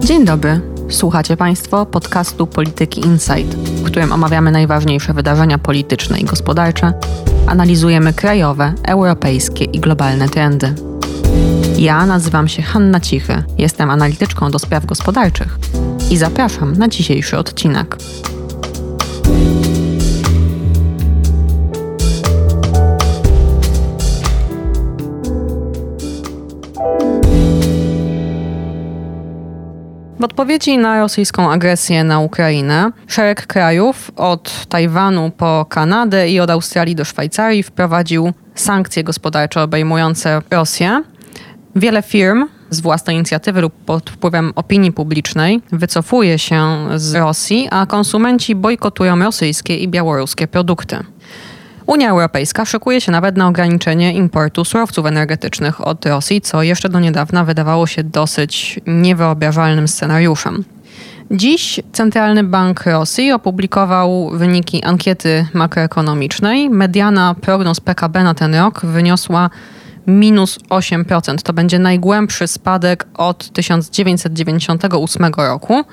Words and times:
Dzień 0.00 0.24
dobry. 0.24 0.60
Słuchacie 0.90 1.36
Państwo 1.36 1.86
podcastu 1.86 2.46
Polityki 2.46 3.00
Insight, 3.00 3.54
w 3.54 3.84
którym 3.84 4.12
omawiamy 4.12 4.52
najważniejsze 4.52 5.14
wydarzenia 5.14 5.58
polityczne 5.58 6.20
i 6.20 6.24
gospodarcze, 6.24 6.92
analizujemy 7.46 8.12
krajowe, 8.12 8.74
europejskie 8.82 9.64
i 9.64 9.80
globalne 9.80 10.28
trendy. 10.28 10.74
Ja 11.78 12.06
nazywam 12.06 12.48
się 12.48 12.62
Hanna 12.62 13.00
Cichy, 13.00 13.42
jestem 13.58 13.90
analityczką 13.90 14.50
do 14.50 14.58
spraw 14.58 14.86
gospodarczych 14.86 15.58
i 16.10 16.16
zapraszam 16.16 16.76
na 16.76 16.88
dzisiejszy 16.88 17.38
odcinek. 17.38 17.96
W 30.22 30.24
odpowiedzi 30.24 30.78
na 30.78 31.00
rosyjską 31.00 31.52
agresję 31.52 32.04
na 32.04 32.20
Ukrainę, 32.20 32.92
szereg 33.06 33.46
krajów, 33.46 34.10
od 34.16 34.66
Tajwanu 34.66 35.30
po 35.30 35.66
Kanadę 35.68 36.28
i 36.28 36.40
od 36.40 36.50
Australii 36.50 36.94
do 36.94 37.04
Szwajcarii, 37.04 37.62
wprowadził 37.62 38.32
sankcje 38.54 39.04
gospodarcze 39.04 39.62
obejmujące 39.62 40.42
Rosję. 40.50 41.02
Wiele 41.76 42.02
firm 42.02 42.48
z 42.70 42.80
własnej 42.80 43.16
inicjatywy 43.16 43.60
lub 43.60 43.72
pod 43.86 44.10
wpływem 44.10 44.52
opinii 44.56 44.92
publicznej 44.92 45.62
wycofuje 45.72 46.38
się 46.38 46.88
z 46.96 47.14
Rosji, 47.14 47.68
a 47.70 47.86
konsumenci 47.86 48.54
bojkotują 48.54 49.18
rosyjskie 49.18 49.76
i 49.76 49.88
białoruskie 49.88 50.46
produkty. 50.46 50.96
Unia 51.92 52.10
Europejska 52.10 52.64
szykuje 52.64 53.00
się 53.00 53.12
nawet 53.12 53.36
na 53.36 53.48
ograniczenie 53.48 54.12
importu 54.12 54.64
surowców 54.64 55.06
energetycznych 55.06 55.86
od 55.86 56.06
Rosji, 56.06 56.40
co 56.40 56.62
jeszcze 56.62 56.88
do 56.88 57.00
niedawna 57.00 57.44
wydawało 57.44 57.86
się 57.86 58.04
dosyć 58.04 58.80
niewyobrażalnym 58.86 59.88
scenariuszem. 59.88 60.64
Dziś 61.30 61.80
Centralny 61.92 62.44
Bank 62.44 62.86
Rosji 62.86 63.32
opublikował 63.32 64.30
wyniki 64.30 64.84
ankiety 64.84 65.46
makroekonomicznej. 65.54 66.70
Mediana 66.70 67.34
prognoz 67.40 67.80
PKB 67.80 68.24
na 68.24 68.34
ten 68.34 68.54
rok 68.54 68.80
wyniosła 68.86 69.50
minus 70.06 70.58
8%. 70.58 71.42
To 71.42 71.52
będzie 71.52 71.78
najgłębszy 71.78 72.46
spadek 72.46 73.06
od 73.14 73.50
1998 73.50 75.32
roku. 75.36 75.84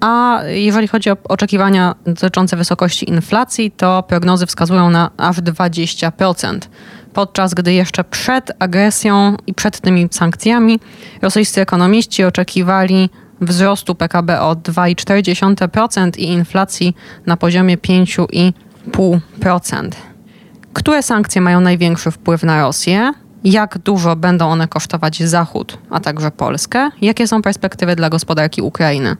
A 0.00 0.40
jeżeli 0.46 0.88
chodzi 0.88 1.10
o 1.10 1.16
oczekiwania 1.28 1.94
dotyczące 2.06 2.56
wysokości 2.56 3.10
inflacji, 3.10 3.70
to 3.70 4.02
prognozy 4.02 4.46
wskazują 4.46 4.90
na 4.90 5.10
aż 5.16 5.36
20%. 5.36 6.58
Podczas 7.12 7.54
gdy 7.54 7.72
jeszcze 7.72 8.04
przed 8.04 8.52
agresją 8.58 9.36
i 9.46 9.54
przed 9.54 9.80
tymi 9.80 10.08
sankcjami 10.10 10.80
rosyjscy 11.22 11.60
ekonomiści 11.60 12.24
oczekiwali 12.24 13.10
wzrostu 13.40 13.94
PKB 13.94 14.40
o 14.40 14.52
2,4% 14.52 16.18
i 16.18 16.24
inflacji 16.24 16.96
na 17.26 17.36
poziomie 17.36 17.78
5,5%. 17.78 19.90
Które 20.72 21.02
sankcje 21.02 21.40
mają 21.40 21.60
największy 21.60 22.10
wpływ 22.10 22.42
na 22.42 22.60
Rosję? 22.60 23.12
Jak 23.44 23.78
dużo 23.78 24.16
będą 24.16 24.48
one 24.48 24.68
kosztować 24.68 25.22
Zachód, 25.22 25.78
a 25.90 26.00
także 26.00 26.30
Polskę? 26.30 26.90
Jakie 27.02 27.28
są 27.28 27.42
perspektywy 27.42 27.96
dla 27.96 28.10
gospodarki 28.10 28.62
Ukrainy? 28.62 29.16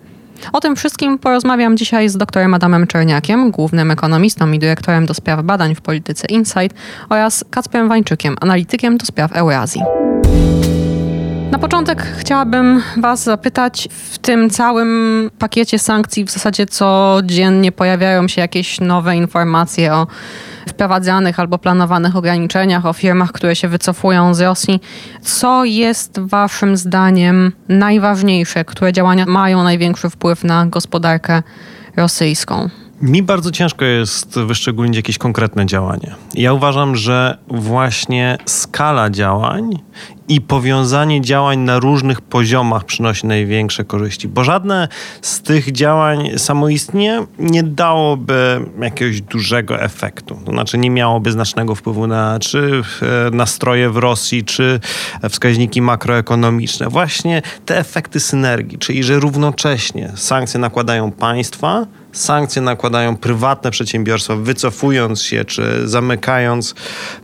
O 0.52 0.60
tym 0.60 0.76
wszystkim 0.76 1.18
porozmawiam 1.18 1.76
dzisiaj 1.76 2.08
z 2.08 2.16
doktorem 2.16 2.54
Adamem 2.54 2.86
Czerniakiem, 2.86 3.50
głównym 3.50 3.90
ekonomistą 3.90 4.52
i 4.52 4.58
dyrektorem 4.58 5.06
do 5.06 5.14
spraw 5.14 5.42
badań 5.42 5.74
w 5.74 5.80
polityce 5.80 6.26
Insight 6.26 6.76
oraz 7.08 7.44
Kacprem 7.50 7.88
Wańczykiem, 7.88 8.36
analitykiem 8.40 8.96
do 8.96 9.06
spraw 9.06 9.32
Eurazji. 9.32 9.82
Na 11.50 11.58
początek 11.58 12.02
chciałabym 12.18 12.82
Was 12.96 13.24
zapytać, 13.24 13.88
w 13.92 14.18
tym 14.18 14.50
całym 14.50 15.30
pakiecie 15.38 15.78
sankcji 15.78 16.24
w 16.24 16.30
zasadzie 16.30 16.66
codziennie 16.66 17.72
pojawiają 17.72 18.28
się 18.28 18.40
jakieś 18.40 18.80
nowe 18.80 19.16
informacje 19.16 19.94
o 19.94 20.06
wprowadzanych 20.68 21.40
albo 21.40 21.58
planowanych 21.58 22.16
ograniczeniach, 22.16 22.86
o 22.86 22.92
firmach, 22.92 23.32
które 23.32 23.56
się 23.56 23.68
wycofują 23.68 24.34
z 24.34 24.40
Rosji. 24.40 24.80
Co 25.22 25.64
jest 25.64 26.20
Waszym 26.20 26.76
zdaniem 26.76 27.52
najważniejsze, 27.68 28.64
które 28.64 28.92
działania 28.92 29.26
mają 29.26 29.62
największy 29.62 30.10
wpływ 30.10 30.44
na 30.44 30.66
gospodarkę 30.66 31.42
rosyjską? 31.96 32.68
Mi 33.02 33.22
bardzo 33.22 33.50
ciężko 33.50 33.84
jest 33.84 34.38
wyszczególnić 34.38 34.96
jakieś 34.96 35.18
konkretne 35.18 35.66
działanie. 35.66 36.14
Ja 36.34 36.52
uważam, 36.52 36.96
że 36.96 37.38
właśnie 37.48 38.38
skala 38.46 39.10
działań 39.10 39.78
i 40.28 40.40
powiązanie 40.40 41.20
działań 41.20 41.58
na 41.58 41.78
różnych 41.78 42.20
poziomach 42.20 42.84
przynosi 42.84 43.26
największe 43.26 43.84
korzyści, 43.84 44.28
bo 44.28 44.44
żadne 44.44 44.88
z 45.22 45.40
tych 45.40 45.72
działań 45.72 46.30
samoistnie 46.38 47.26
nie 47.38 47.62
dałoby 47.62 48.60
jakiegoś 48.80 49.20
dużego 49.20 49.80
efektu. 49.80 50.38
To 50.44 50.52
znaczy 50.52 50.78
nie 50.78 50.90
miałoby 50.90 51.32
znacznego 51.32 51.74
wpływu 51.74 52.06
na 52.06 52.38
czy 52.38 52.82
e, 53.02 53.30
nastroje 53.30 53.90
w 53.90 53.96
Rosji, 53.96 54.44
czy 54.44 54.80
wskaźniki 55.30 55.82
makroekonomiczne. 55.82 56.88
Właśnie 56.88 57.42
te 57.66 57.78
efekty 57.78 58.20
synergii, 58.20 58.78
czyli 58.78 59.02
że 59.04 59.18
równocześnie 59.18 60.12
sankcje 60.16 60.60
nakładają 60.60 61.12
państwa, 61.12 61.86
sankcje 62.12 62.62
nakładają 62.62 63.16
prywatne 63.16 63.70
przedsiębiorstwa, 63.70 64.36
wycofując 64.36 65.22
się 65.22 65.44
czy 65.44 65.88
zamykając 65.88 66.74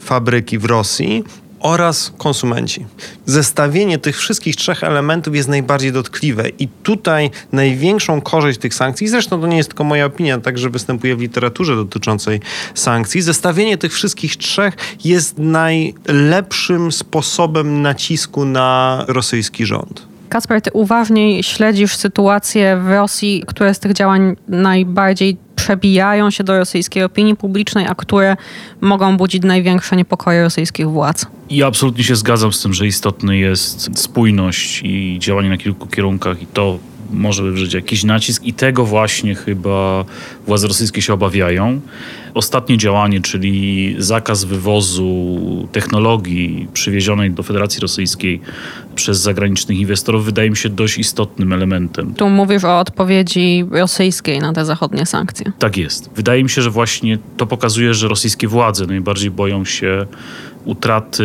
fabryki 0.00 0.58
w 0.58 0.64
Rosji, 0.64 1.24
oraz 1.60 2.12
konsumenci. 2.19 2.86
Zestawienie 3.26 3.98
tych 3.98 4.19
wszystkich 4.19 4.56
trzech 4.56 4.84
elementów 4.84 5.36
jest 5.36 5.48
najbardziej 5.48 5.92
dotkliwe 5.92 6.48
i 6.48 6.69
tutaj 6.69 7.30
największą 7.52 8.20
korzyść 8.20 8.58
tych 8.58 8.74
sankcji, 8.74 9.08
zresztą 9.08 9.41
to 9.41 9.47
nie 9.47 9.56
jest 9.56 9.69
tylko 9.69 9.84
moja 9.84 10.06
opinia, 10.06 10.41
także 10.41 10.70
występuje 10.70 11.16
w 11.16 11.20
literaturze 11.20 11.76
dotyczącej 11.76 12.41
sankcji, 12.74 13.22
zestawienie 13.22 13.78
tych 13.78 13.92
wszystkich 13.92 14.36
trzech 14.36 14.76
jest 15.04 15.38
najlepszym 15.38 16.92
sposobem 16.92 17.82
nacisku 17.82 18.44
na 18.44 19.04
rosyjski 19.08 19.66
rząd. 19.66 20.16
Kasper, 20.28 20.62
ty 20.62 20.70
uważniej 20.72 21.42
śledzisz 21.42 21.97
sytuację 21.97 22.81
w 22.84 22.88
Rosji, 22.88 23.42
które 23.47 23.75
z 23.75 23.78
tych 23.78 23.92
działań 23.92 24.37
najbardziej 24.48 25.37
przebijają 25.56 26.31
się 26.31 26.44
do 26.44 26.59
rosyjskiej 26.59 27.03
opinii 27.03 27.37
publicznej, 27.37 27.87
a 27.88 27.94
które 27.94 28.36
mogą 28.81 29.16
budzić 29.16 29.42
największe 29.42 29.97
niepokoje 29.97 30.42
rosyjskich 30.42 30.88
władz. 30.88 31.26
I 31.50 31.62
absolutnie 31.62 32.04
się 32.04 32.16
zgadzam 32.16 32.53
z 32.53 32.62
tym, 32.62 32.75
że 32.75 32.86
istotny 32.86 33.36
jest 33.36 33.98
spójność 33.98 34.81
i 34.84 35.16
działanie 35.19 35.48
na 35.48 35.56
kilku 35.56 35.86
kierunkach 35.86 36.42
i 36.42 36.47
to 36.47 36.78
może 37.10 37.42
wywrzeć 37.42 37.74
jakiś 37.74 38.04
nacisk 38.04 38.44
i 38.44 38.52
tego 38.52 38.84
właśnie 38.84 39.34
chyba 39.34 40.04
władze 40.46 40.68
rosyjskie 40.68 41.02
się 41.02 41.12
obawiają. 41.12 41.80
Ostatnie 42.34 42.78
działanie, 42.78 43.20
czyli 43.20 43.96
zakaz 43.98 44.44
wywozu 44.44 45.68
technologii 45.72 46.68
przywiezionej 46.72 47.30
do 47.30 47.42
Federacji 47.42 47.80
Rosyjskiej 47.80 48.40
przez 48.94 49.18
zagranicznych 49.18 49.78
inwestorów, 49.78 50.24
wydaje 50.24 50.50
mi 50.50 50.56
się 50.56 50.68
dość 50.68 50.98
istotnym 50.98 51.52
elementem. 51.52 52.14
Tu 52.14 52.28
mówisz 52.30 52.64
o 52.64 52.78
odpowiedzi 52.78 53.64
rosyjskiej 53.70 54.38
na 54.38 54.52
te 54.52 54.64
zachodnie 54.64 55.06
sankcje. 55.06 55.52
Tak 55.58 55.76
jest. 55.76 56.10
Wydaje 56.16 56.42
mi 56.42 56.50
się, 56.50 56.62
że 56.62 56.70
właśnie 56.70 57.18
to 57.36 57.46
pokazuje, 57.46 57.94
że 57.94 58.08
rosyjskie 58.08 58.48
władze 58.48 58.86
najbardziej 58.86 59.30
boją 59.30 59.64
się 59.64 60.06
utraty 60.66 61.25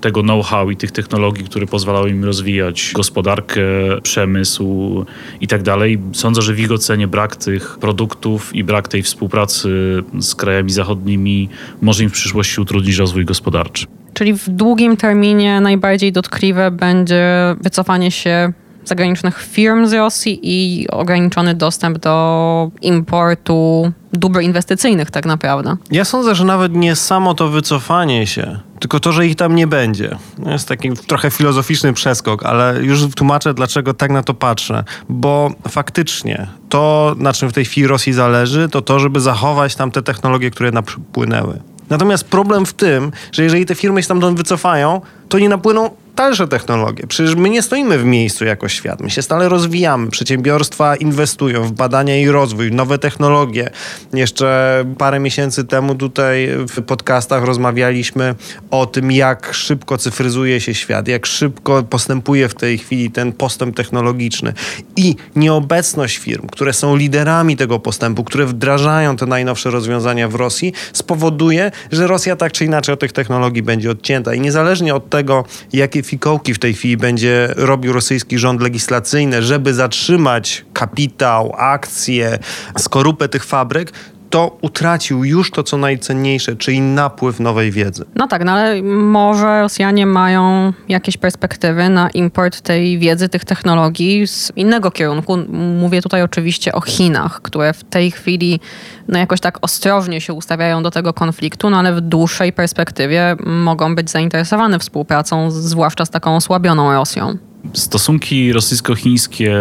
tego 0.00 0.22
know-how 0.22 0.70
i 0.70 0.76
tych 0.76 0.92
technologii, 0.92 1.44
które 1.44 1.66
pozwalały 1.66 2.10
im 2.10 2.24
rozwijać 2.24 2.92
gospodarkę, 2.94 3.60
przemysł 4.02 5.04
i 5.40 5.46
tak 5.46 5.62
dalej. 5.62 5.98
Sądzę, 6.12 6.42
że 6.42 6.54
w 6.54 6.60
ich 6.60 6.72
ocenie 6.72 7.08
brak 7.08 7.36
tych 7.36 7.78
produktów 7.78 8.54
i 8.54 8.64
brak 8.64 8.88
tej 8.88 9.02
współpracy 9.02 10.02
z 10.20 10.34
krajami 10.34 10.70
zachodnimi 10.70 11.48
może 11.80 12.04
im 12.04 12.10
w 12.10 12.12
przyszłości 12.12 12.60
utrudnić 12.60 12.96
rozwój 12.96 13.24
gospodarczy. 13.24 13.86
Czyli 14.14 14.32
w 14.34 14.48
długim 14.48 14.96
terminie 14.96 15.60
najbardziej 15.60 16.12
dotkliwe 16.12 16.70
będzie 16.70 17.24
wycofanie 17.60 18.10
się 18.10 18.52
zagranicznych 18.84 19.42
firm 19.42 19.86
z 19.86 19.92
Rosji 19.92 20.40
i 20.42 20.88
ograniczony 20.88 21.54
dostęp 21.54 21.98
do 21.98 22.70
importu 22.82 23.92
dóbr 24.12 24.40
inwestycyjnych 24.40 25.10
tak 25.10 25.26
naprawdę. 25.26 25.76
Ja 25.90 26.04
sądzę, 26.04 26.34
że 26.34 26.44
nawet 26.44 26.74
nie 26.74 26.96
samo 26.96 27.34
to 27.34 27.48
wycofanie 27.48 28.26
się, 28.26 28.58
tylko 28.80 29.00
to, 29.00 29.12
że 29.12 29.26
ich 29.26 29.36
tam 29.36 29.56
nie 29.56 29.66
będzie. 29.66 30.16
Jest 30.46 30.68
taki 30.68 30.90
trochę 30.90 31.30
filozoficzny 31.30 31.92
przeskok, 31.92 32.42
ale 32.42 32.82
już 32.82 33.06
tłumaczę, 33.16 33.54
dlaczego 33.54 33.94
tak 33.94 34.10
na 34.10 34.22
to 34.22 34.34
patrzę. 34.34 34.84
Bo 35.08 35.50
faktycznie 35.68 36.46
to, 36.68 37.14
na 37.18 37.32
czym 37.32 37.48
w 37.48 37.52
tej 37.52 37.64
chwili 37.64 37.86
Rosji 37.86 38.12
zależy, 38.12 38.68
to 38.68 38.82
to, 38.82 38.98
żeby 38.98 39.20
zachować 39.20 39.74
tam 39.74 39.90
te 39.90 40.02
technologie, 40.02 40.50
które 40.50 40.70
napłynęły. 40.70 41.58
Natomiast 41.90 42.24
problem 42.24 42.66
w 42.66 42.72
tym, 42.72 43.12
że 43.32 43.44
jeżeli 43.44 43.66
te 43.66 43.74
firmy 43.74 44.00
się 44.00 44.04
stamtąd 44.04 44.38
wycofają, 44.38 45.00
to 45.28 45.38
nie 45.38 45.48
napłyną 45.48 45.90
dalsze 46.16 46.48
technologie. 46.48 47.06
Przecież 47.06 47.34
my 47.34 47.50
nie 47.50 47.62
stoimy 47.62 47.98
w 47.98 48.04
miejscu 48.04 48.44
jako 48.44 48.68
świat. 48.68 49.00
My 49.00 49.10
się 49.10 49.22
stale 49.22 49.48
rozwijamy. 49.48 50.10
Przedsiębiorstwa 50.10 50.96
inwestują 50.96 51.64
w 51.64 51.72
badania 51.72 52.18
i 52.18 52.28
rozwój, 52.28 52.72
nowe 52.72 52.98
technologie. 52.98 53.70
Jeszcze 54.12 54.84
parę 54.98 55.20
miesięcy 55.20 55.64
temu 55.64 55.94
tutaj 55.94 56.48
w 56.68 56.82
podcastach 56.82 57.44
rozmawialiśmy 57.44 58.34
o 58.70 58.86
tym, 58.86 59.12
jak 59.12 59.54
szybko 59.54 59.98
cyfryzuje 59.98 60.60
się 60.60 60.74
świat, 60.74 61.08
jak 61.08 61.26
szybko 61.26 61.82
postępuje 61.82 62.48
w 62.48 62.54
tej 62.54 62.78
chwili 62.78 63.10
ten 63.10 63.32
postęp 63.32 63.76
technologiczny. 63.76 64.52
I 64.96 65.16
nieobecność 65.36 66.18
firm, 66.18 66.46
które 66.46 66.72
są 66.72 66.96
liderami 66.96 67.56
tego 67.56 67.78
postępu, 67.78 68.24
które 68.24 68.46
wdrażają 68.46 69.16
te 69.16 69.26
najnowsze 69.26 69.70
rozwiązania 69.70 70.28
w 70.28 70.34
Rosji, 70.34 70.72
spowoduje, 70.92 71.70
że 71.92 72.06
Rosja 72.06 72.36
tak 72.36 72.52
czy 72.52 72.64
inaczej 72.64 72.92
od 72.92 73.00
tych 73.00 73.12
technologii 73.12 73.62
będzie 73.62 73.90
odcięta. 73.90 74.34
I 74.34 74.40
niezależnie 74.40 74.94
od 74.94 75.10
tego, 75.10 75.44
jakie 75.72 76.01
fikołki 76.02 76.54
w 76.54 76.58
tej 76.58 76.74
chwili 76.74 76.96
będzie 76.96 77.48
robił 77.56 77.92
rosyjski 77.92 78.38
rząd 78.38 78.62
legislacyjny, 78.62 79.42
żeby 79.42 79.74
zatrzymać 79.74 80.64
kapitał, 80.72 81.54
akcje, 81.56 82.38
skorupę 82.78 83.28
tych 83.28 83.44
fabryk, 83.44 83.92
to 84.32 84.56
utracił 84.62 85.24
już 85.24 85.50
to, 85.50 85.62
co 85.62 85.76
najcenniejsze, 85.76 86.56
czyli 86.56 86.80
napływ 86.80 87.40
nowej 87.40 87.70
wiedzy. 87.70 88.04
No 88.14 88.26
tak, 88.26 88.44
no 88.44 88.52
ale 88.52 88.82
może 88.82 89.60
Rosjanie 89.60 90.06
mają 90.06 90.72
jakieś 90.88 91.16
perspektywy 91.16 91.88
na 91.88 92.10
import 92.10 92.60
tej 92.60 92.98
wiedzy, 92.98 93.28
tych 93.28 93.44
technologii 93.44 94.26
z 94.26 94.52
innego 94.56 94.90
kierunku. 94.90 95.38
Mówię 95.80 96.02
tutaj 96.02 96.22
oczywiście 96.22 96.72
o 96.72 96.80
Chinach, 96.80 97.42
które 97.42 97.72
w 97.72 97.84
tej 97.84 98.10
chwili 98.10 98.60
no 99.08 99.18
jakoś 99.18 99.40
tak 99.40 99.58
ostrożnie 99.62 100.20
się 100.20 100.32
ustawiają 100.32 100.82
do 100.82 100.90
tego 100.90 101.12
konfliktu, 101.12 101.70
no 101.70 101.78
ale 101.78 101.94
w 101.94 102.00
dłuższej 102.00 102.52
perspektywie 102.52 103.36
mogą 103.46 103.94
być 103.94 104.10
zainteresowane 104.10 104.78
współpracą, 104.78 105.50
zwłaszcza 105.50 106.04
z 106.04 106.10
taką 106.10 106.36
osłabioną 106.36 106.92
Rosją. 106.92 107.36
Stosunki 107.74 108.52
rosyjsko-chińskie 108.52 109.56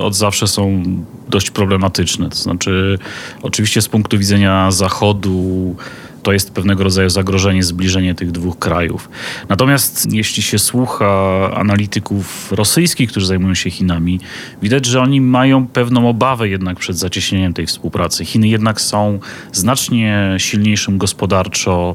od 0.00 0.14
zawsze 0.14 0.46
są 0.46 0.82
dość 1.28 1.50
problematyczne. 1.50 2.30
To 2.30 2.36
znaczy, 2.36 2.98
oczywiście 3.42 3.82
z 3.82 3.88
punktu 3.88 4.18
widzenia 4.18 4.70
Zachodu 4.70 5.76
to 6.24 6.32
jest 6.32 6.54
pewnego 6.54 6.84
rodzaju 6.84 7.10
zagrożenie, 7.10 7.62
zbliżenie 7.62 8.14
tych 8.14 8.32
dwóch 8.32 8.58
krajów. 8.58 9.10
Natomiast 9.48 10.12
jeśli 10.12 10.42
się 10.42 10.58
słucha 10.58 11.50
analityków 11.54 12.52
rosyjskich, 12.52 13.10
którzy 13.10 13.26
zajmują 13.26 13.54
się 13.54 13.70
Chinami, 13.70 14.20
widać, 14.62 14.86
że 14.86 15.00
oni 15.00 15.20
mają 15.20 15.66
pewną 15.66 16.08
obawę 16.08 16.48
jednak 16.48 16.78
przed 16.78 16.98
zacieśnieniem 16.98 17.54
tej 17.54 17.66
współpracy. 17.66 18.24
Chiny 18.24 18.48
jednak 18.48 18.80
są 18.80 19.18
znacznie 19.52 20.34
silniejszym 20.38 20.98
gospodarczo, 20.98 21.94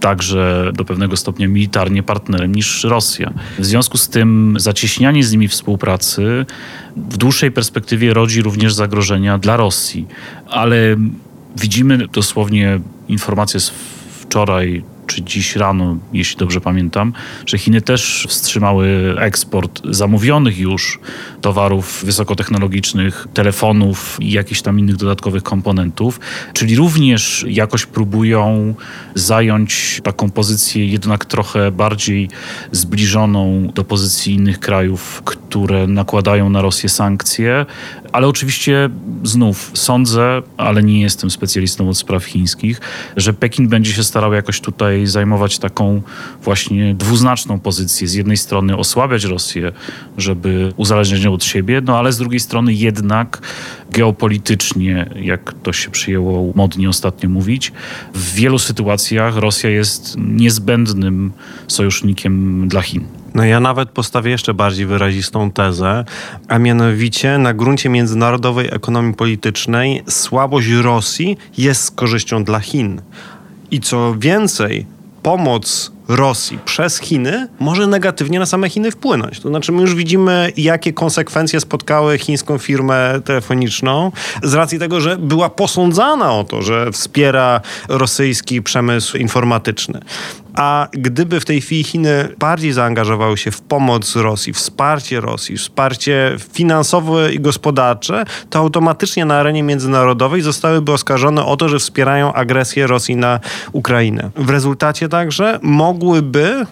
także 0.00 0.70
do 0.74 0.84
pewnego 0.84 1.16
stopnia 1.16 1.48
militarnie 1.48 2.02
partnerem 2.02 2.54
niż 2.54 2.84
Rosja. 2.84 3.32
W 3.58 3.64
związku 3.64 3.98
z 3.98 4.08
tym 4.08 4.54
zacieśnianie 4.58 5.24
z 5.24 5.32
nimi 5.32 5.48
współpracy 5.48 6.46
w 6.96 7.16
dłuższej 7.16 7.52
perspektywie 7.52 8.14
rodzi 8.14 8.42
również 8.42 8.74
zagrożenia 8.74 9.38
dla 9.38 9.56
Rosji. 9.56 10.06
Ale 10.46 10.96
widzimy 11.60 11.98
dosłownie 12.12 12.80
informacje 13.08 13.60
z 13.60 13.72
wczoraj 14.20 14.82
czy 15.08 15.22
dziś 15.22 15.56
rano, 15.56 15.96
jeśli 16.12 16.36
dobrze 16.36 16.60
pamiętam, 16.60 17.12
że 17.46 17.58
Chiny 17.58 17.80
też 17.80 18.26
wstrzymały 18.28 19.14
eksport 19.18 19.80
zamówionych 19.90 20.58
już 20.58 20.98
towarów 21.40 22.04
wysokotechnologicznych, 22.04 23.26
telefonów 23.34 24.16
i 24.20 24.32
jakichś 24.32 24.62
tam 24.62 24.78
innych 24.78 24.96
dodatkowych 24.96 25.42
komponentów, 25.42 26.20
czyli 26.52 26.76
również 26.76 27.44
jakoś 27.48 27.86
próbują 27.86 28.74
zająć 29.14 30.00
taką 30.04 30.30
pozycję 30.30 30.86
jednak 30.86 31.24
trochę 31.24 31.70
bardziej 31.70 32.28
zbliżoną 32.72 33.70
do 33.74 33.84
pozycji 33.84 34.34
innych 34.34 34.60
krajów, 34.60 35.22
które 35.24 35.86
nakładają 35.86 36.50
na 36.50 36.62
Rosję 36.62 36.88
sankcje, 36.88 37.66
ale 38.12 38.28
oczywiście 38.28 38.90
znów 39.22 39.70
sądzę, 39.74 40.42
ale 40.56 40.82
nie 40.82 41.00
jestem 41.00 41.30
specjalistą 41.30 41.88
od 41.88 41.98
spraw 41.98 42.24
chińskich, 42.24 42.80
że 43.16 43.32
Pekin 43.32 43.68
będzie 43.68 43.92
się 43.92 44.04
starał 44.04 44.32
jakoś 44.32 44.60
tutaj 44.60 44.97
zajmować 45.06 45.58
taką 45.58 46.02
właśnie 46.42 46.94
dwuznaczną 46.94 47.60
pozycję. 47.60 48.08
Z 48.08 48.14
jednej 48.14 48.36
strony 48.36 48.76
osłabiać 48.76 49.24
Rosję, 49.24 49.72
żeby 50.16 50.72
uzależniać 50.76 51.24
ją 51.24 51.32
od 51.32 51.44
siebie, 51.44 51.82
no 51.84 51.98
ale 51.98 52.12
z 52.12 52.18
drugiej 52.18 52.40
strony 52.40 52.74
jednak 52.74 53.42
geopolitycznie, 53.92 55.10
jak 55.16 55.54
to 55.62 55.72
się 55.72 55.90
przyjęło 55.90 56.52
modnie 56.54 56.88
ostatnio 56.88 57.28
mówić, 57.28 57.72
w 58.14 58.34
wielu 58.34 58.58
sytuacjach 58.58 59.36
Rosja 59.36 59.70
jest 59.70 60.16
niezbędnym 60.18 61.32
sojusznikiem 61.68 62.68
dla 62.68 62.82
Chin. 62.82 63.04
No 63.34 63.44
ja 63.44 63.60
nawet 63.60 63.90
postawię 63.90 64.30
jeszcze 64.30 64.54
bardziej 64.54 64.86
wyrazistą 64.86 65.50
tezę, 65.50 66.04
a 66.48 66.58
mianowicie 66.58 67.38
na 67.38 67.54
gruncie 67.54 67.88
międzynarodowej 67.88 68.68
ekonomii 68.72 69.14
politycznej 69.14 70.02
słabość 70.08 70.68
Rosji 70.68 71.36
jest 71.58 71.84
z 71.84 71.90
korzyścią 71.90 72.44
dla 72.44 72.60
Chin. 72.60 73.00
I 73.70 73.80
co 73.80 74.14
więcej, 74.18 74.86
pomoc 75.22 75.92
Rosji 76.08 76.58
przez 76.64 76.98
Chiny 76.98 77.48
może 77.60 77.86
negatywnie 77.86 78.38
na 78.38 78.46
same 78.46 78.68
Chiny 78.68 78.90
wpłynąć. 78.90 79.40
To 79.40 79.48
znaczy, 79.48 79.72
my 79.72 79.80
już 79.80 79.94
widzimy, 79.94 80.52
jakie 80.56 80.92
konsekwencje 80.92 81.60
spotkały 81.60 82.18
chińską 82.18 82.58
firmę 82.58 83.20
telefoniczną 83.24 84.12
z 84.42 84.54
racji 84.54 84.78
tego, 84.78 85.00
że 85.00 85.16
była 85.16 85.50
posądzana 85.50 86.32
o 86.32 86.44
to, 86.44 86.62
że 86.62 86.92
wspiera 86.92 87.60
rosyjski 87.88 88.62
przemysł 88.62 89.16
informatyczny. 89.16 90.00
A 90.54 90.88
gdyby 90.92 91.40
w 91.40 91.44
tej 91.44 91.60
chwili 91.60 91.84
Chiny 91.84 92.28
bardziej 92.38 92.72
zaangażowały 92.72 93.36
się 93.36 93.50
w 93.50 93.60
pomoc 93.60 94.16
Rosji, 94.16 94.52
wsparcie 94.52 95.20
Rosji, 95.20 95.56
wsparcie 95.56 96.36
finansowe 96.52 97.32
i 97.32 97.40
gospodarcze, 97.40 98.24
to 98.50 98.58
automatycznie 98.58 99.24
na 99.24 99.38
arenie 99.38 99.62
międzynarodowej 99.62 100.42
zostałyby 100.42 100.92
oskarżone 100.92 101.44
o 101.44 101.56
to, 101.56 101.68
że 101.68 101.78
wspierają 101.78 102.32
agresję 102.32 102.86
Rosji 102.86 103.16
na 103.16 103.40
Ukrainę. 103.72 104.30
W 104.36 104.50
rezultacie 104.50 105.08
także 105.08 105.58
mogłyby 105.98 106.66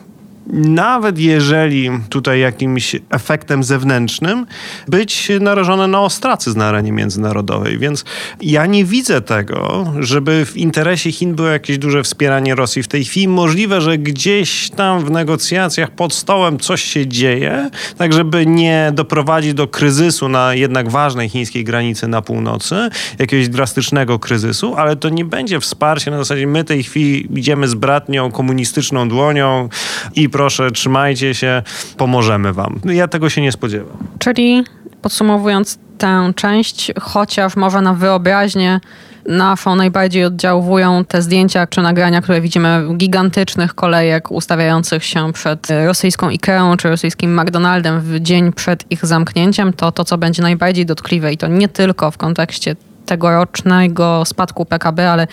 nawet 0.53 1.19
jeżeli 1.19 1.91
tutaj 2.09 2.41
jakimś 2.41 2.97
efektem 3.11 3.65
zewnętrznym, 3.65 4.47
być 4.89 5.29
narażone 5.41 5.89
na 5.89 6.01
ostracyzm 6.01 6.59
na 6.59 6.67
arenie 6.67 6.93
międzynarodowej. 6.93 7.79
Więc 7.79 8.05
ja 8.41 8.67
nie 8.67 8.85
widzę 8.85 9.21
tego, 9.21 9.93
żeby 9.99 10.47
w 10.47 10.57
interesie 10.57 11.13
Chin 11.13 11.35
było 11.35 11.49
jakieś 11.49 11.79
duże 11.79 12.03
wspieranie 12.03 12.55
Rosji 12.55 12.83
w 12.83 12.89
tej 12.89 13.05
chwili. 13.05 13.29
Możliwe, 13.29 13.81
że 13.81 13.99
gdzieś 13.99 14.71
tam 14.71 15.05
w 15.05 15.11
negocjacjach 15.11 15.91
pod 15.91 16.15
stołem 16.15 16.59
coś 16.59 16.83
się 16.83 17.07
dzieje, 17.07 17.71
tak 17.99 18.13
żeby 18.13 18.47
nie 18.47 18.91
doprowadzić 18.95 19.55
do 19.55 19.69
kryzysu 19.69 20.29
na 20.29 20.55
jednak 20.55 20.91
ważnej 20.91 21.29
chińskiej 21.29 21.65
granicy 21.65 22.09
na 22.09 22.23
północy, 22.23 22.89
jakiegoś 23.19 23.49
drastycznego 23.49 24.19
kryzysu, 24.19 24.75
ale 24.75 24.97
to 24.97 25.09
nie 25.09 25.25
będzie 25.25 25.61
wsparcie 25.61 26.11
na 26.11 26.19
zasadzie 26.19 26.47
my 26.47 26.65
tej 26.65 26.83
chwili 26.83 27.39
idziemy 27.39 27.69
z 27.69 27.75
bratnią 27.75 28.31
komunistyczną 28.31 29.09
dłonią 29.09 29.69
i 30.15 30.29
proszę, 30.37 30.71
trzymajcie 30.71 31.35
się, 31.35 31.63
pomożemy 31.97 32.53
wam. 32.53 32.81
Ja 32.85 33.09
tego 33.09 33.31
się 33.31 33.41
nie 33.41 33.53
spodziewam. 33.53 33.97
Czyli 34.19 34.65
podsumowując 35.03 35.79
tę 35.99 36.33
część, 36.37 36.93
chociaż 37.01 37.57
może 37.57 37.81
na 37.81 37.95
wyobraźnię 37.95 38.81
naszą 39.27 39.77
najbardziej 39.77 40.25
oddziałują 40.25 41.05
te 41.05 41.23
zdjęcia 41.23 41.67
czy 41.67 41.83
nagrania, 41.83 42.23
które 42.23 42.41
widzimy 42.41 42.89
gigantycznych 42.97 43.75
kolejek 43.75 44.31
ustawiających 44.31 45.05
się 45.05 45.33
przed 45.33 45.69
rosyjską 45.87 46.31
Ikeą 46.31 46.77
czy 46.77 46.89
rosyjskim 46.89 47.41
McDonaldem 47.41 48.01
w 48.01 48.21
dzień 48.21 48.53
przed 48.53 48.93
ich 48.93 49.07
zamknięciem, 49.07 49.73
to 49.73 49.93
to, 49.93 50.05
co 50.05 50.19
będzie 50.19 50.43
najbardziej 50.43 50.87
dotkliwe 50.87 51.33
i 51.33 51.37
to 51.37 51.47
nie 51.47 51.69
tylko 51.69 52.11
w 52.11 52.17
kontekście 52.17 52.77
tegorocznego 53.07 54.23
spadku 54.25 54.65
PKB, 54.65 55.11
ale 55.11 55.27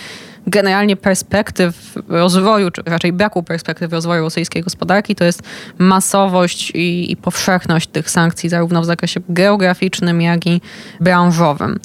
generalnie 0.47 0.95
perspektyw 0.95 1.95
rozwoju, 2.07 2.71
czy 2.71 2.81
raczej 2.85 3.13
braku 3.13 3.43
perspektyw 3.43 3.91
rozwoju 3.91 4.23
rosyjskiej 4.23 4.63
gospodarki, 4.63 5.15
to 5.15 5.23
jest 5.23 5.41
masowość 5.77 6.71
i, 6.71 7.11
i 7.11 7.17
powszechność 7.17 7.87
tych 7.87 8.09
sankcji, 8.09 8.49
zarówno 8.49 8.81
w 8.81 8.85
zakresie 8.85 9.19
geograficznym, 9.29 10.21
jak 10.21 10.47
i 10.47 10.61
branżowym. 10.99 11.79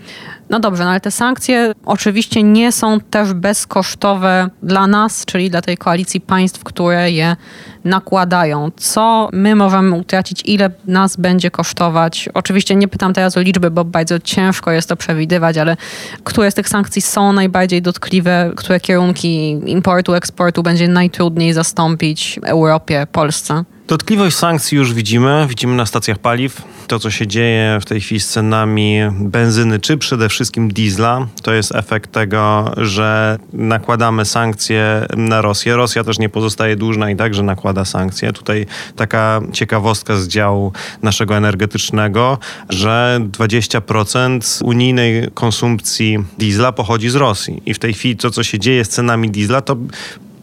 No 0.51 0.61
dobrze, 0.61 0.85
no 0.85 0.91
ale 0.91 1.01
te 1.01 1.11
sankcje 1.11 1.73
oczywiście 1.85 2.43
nie 2.43 2.73
są 2.73 3.01
też 3.01 3.33
bezkosztowe 3.33 4.51
dla 4.63 4.87
nas, 4.87 5.25
czyli 5.25 5.51
dla 5.51 5.63
tej 5.63 5.77
koalicji 5.77 6.21
państw, 6.21 6.65
które 6.65 7.11
je 7.11 7.37
nakładają. 7.85 8.71
Co 8.77 9.29
my 9.33 9.55
możemy 9.55 9.97
utracić, 9.97 10.43
ile 10.45 10.71
nas 10.87 11.17
będzie 11.17 11.51
kosztować? 11.51 12.29
Oczywiście 12.35 12.77
nie 12.77 12.89
pytam 12.89 13.13
teraz 13.13 13.37
o 13.37 13.41
liczby, 13.41 13.71
bo 13.71 13.85
bardzo 13.85 14.19
ciężko 14.19 14.71
jest 14.71 14.89
to 14.89 14.97
przewidywać, 14.97 15.59
ale 15.59 15.77
które 16.25 16.51
z 16.51 16.55
tych 16.55 16.69
sankcji 16.69 17.03
są 17.03 17.33
najbardziej 17.33 17.83
dotkliwe, 17.83 18.53
które 18.57 18.81
kierunki 18.81 19.51
importu, 19.67 20.15
eksportu 20.15 20.63
będzie 20.63 20.89
najtrudniej 20.89 21.53
zastąpić 21.53 22.41
Europie, 22.45 23.07
Polsce? 23.13 23.65
Dotkliwość 23.89 24.37
sankcji 24.37 24.79
już 24.79 24.95
widzimy. 24.95 25.47
Widzimy 25.49 25.77
na 25.77 25.87
stacjach 25.87 26.19
paliw. 26.19 26.63
To, 26.87 26.99
co 26.99 27.11
się 27.11 27.27
dzieje 27.27 27.79
w 27.81 27.85
tej 27.85 28.01
chwili 28.01 28.21
z 28.21 28.29
cenami 28.29 28.99
benzyny, 29.21 29.81
czy 29.81 29.97
przede 29.97 30.29
wszystkim 30.29 30.69
diesla, 30.69 31.27
to 31.43 31.53
jest 31.53 31.75
efekt 31.75 32.13
tego, 32.13 32.73
że 32.77 33.39
nakładamy 33.53 34.25
sankcje 34.25 35.07
na 35.17 35.43
Rosję. 35.43 35.77
Rosja 35.77 36.05
też 36.05 36.19
nie 36.19 36.29
pozostaje 36.29 36.77
dłużna 36.77 37.11
i 37.11 37.17
także 37.17 37.43
nakłada 37.43 37.85
sankcje. 37.85 38.33
Tutaj 38.33 38.67
taka 38.97 39.41
ciekawostka 39.53 40.17
z 40.17 40.29
działu 40.29 40.73
naszego 41.03 41.37
energetycznego, 41.37 42.39
że 42.69 43.21
20% 43.33 44.65
unijnej 44.65 45.29
konsumpcji 45.35 46.19
diesla 46.39 46.73
pochodzi 46.73 47.09
z 47.09 47.15
Rosji. 47.15 47.63
I 47.67 47.75
w 47.75 47.79
tej 47.79 47.95
chwili 47.95 48.17
to, 48.17 48.31
co 48.31 48.43
się 48.43 48.59
dzieje 48.59 48.85
z 48.85 48.89
cenami 48.89 49.31
diesla, 49.31 49.61
to 49.61 49.77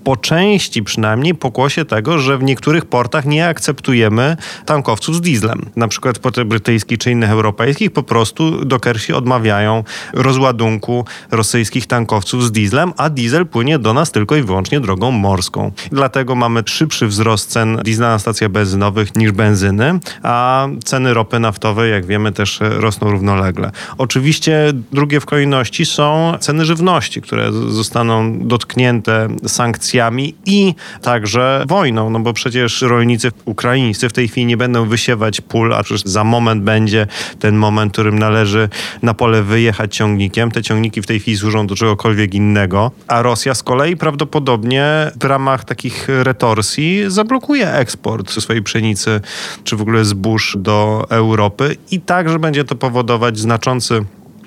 po 0.05 0.17
części 0.17 0.83
przynajmniej 0.83 1.35
pokłosie 1.35 1.85
tego, 1.85 2.19
że 2.19 2.37
w 2.37 2.43
niektórych 2.43 2.85
portach 2.85 3.25
nie 3.25 3.47
akceptujemy 3.47 4.37
tankowców 4.65 5.15
z 5.15 5.21
dieslem. 5.21 5.65
Na 5.75 5.87
przykład 5.87 6.17
w 6.17 6.21
portach 6.21 6.45
brytyjskich 6.45 6.97
czy 6.97 7.11
innych 7.11 7.29
europejskich 7.29 7.91
po 7.91 8.03
prostu 8.03 8.65
dokersi 8.65 9.13
odmawiają 9.13 9.83
rozładunku 10.13 11.05
rosyjskich 11.31 11.87
tankowców 11.87 12.43
z 12.43 12.51
dieslem, 12.51 12.93
a 12.97 13.09
diesel 13.09 13.45
płynie 13.45 13.79
do 13.79 13.93
nas 13.93 14.11
tylko 14.11 14.35
i 14.35 14.41
wyłącznie 14.41 14.79
drogą 14.79 15.11
morską. 15.11 15.71
Dlatego 15.91 16.35
mamy 16.35 16.63
szybszy 16.65 17.07
wzrost 17.07 17.49
cen 17.49 17.77
diesla 17.83 18.09
na 18.09 18.19
stacjach 18.19 18.51
benzynowych 18.51 19.15
niż 19.15 19.31
benzyny, 19.31 19.99
a 20.23 20.67
ceny 20.83 21.13
ropy 21.13 21.39
naftowej, 21.39 21.91
jak 21.91 22.05
wiemy, 22.05 22.31
też 22.31 22.59
rosną 22.61 23.11
równolegle. 23.11 23.71
Oczywiście 23.97 24.73
drugie 24.91 25.19
w 25.19 25.25
kolejności 25.25 25.85
są 25.85 26.33
ceny 26.39 26.65
żywności, 26.65 27.21
które 27.21 27.51
zostaną 27.51 28.39
dotknięte 28.39 29.27
sankcjami 29.47 29.94
sankcjami 29.95 30.35
i 30.45 30.75
także 31.01 31.65
wojną, 31.67 32.09
no 32.09 32.19
bo 32.19 32.33
przecież 32.33 32.81
rolnicy 32.81 33.31
ukraińscy 33.45 34.09
w 34.09 34.13
tej 34.13 34.27
chwili 34.27 34.45
nie 34.45 34.57
będą 34.57 34.85
wysiewać 34.85 35.41
pól, 35.41 35.73
a 35.73 35.83
przecież 35.83 36.03
za 36.05 36.23
moment 36.23 36.63
będzie 36.63 37.07
ten 37.39 37.55
moment, 37.55 37.93
którym 37.93 38.19
należy 38.19 38.69
na 39.01 39.13
pole 39.13 39.43
wyjechać 39.43 39.95
ciągnikiem. 39.95 40.51
Te 40.51 40.63
ciągniki 40.63 41.01
w 41.01 41.05
tej 41.05 41.19
chwili 41.19 41.37
służą 41.37 41.67
do 41.67 41.75
czegokolwiek 41.75 42.33
innego, 42.33 42.91
a 43.07 43.21
Rosja 43.21 43.55
z 43.55 43.63
kolei 43.63 43.97
prawdopodobnie 43.97 45.11
w 45.19 45.23
ramach 45.23 45.63
takich 45.63 46.07
retorsji 46.07 47.03
zablokuje 47.07 47.73
eksport 47.73 48.31
swojej 48.31 48.63
pszenicy 48.63 49.21
czy 49.63 49.75
w 49.75 49.81
ogóle 49.81 50.05
zbóż 50.05 50.57
do 50.59 51.05
Europy 51.09 51.77
i 51.91 52.01
także 52.01 52.39
będzie 52.39 52.63
to 52.63 52.75
powodować 52.75 53.37
znaczący 53.37 54.05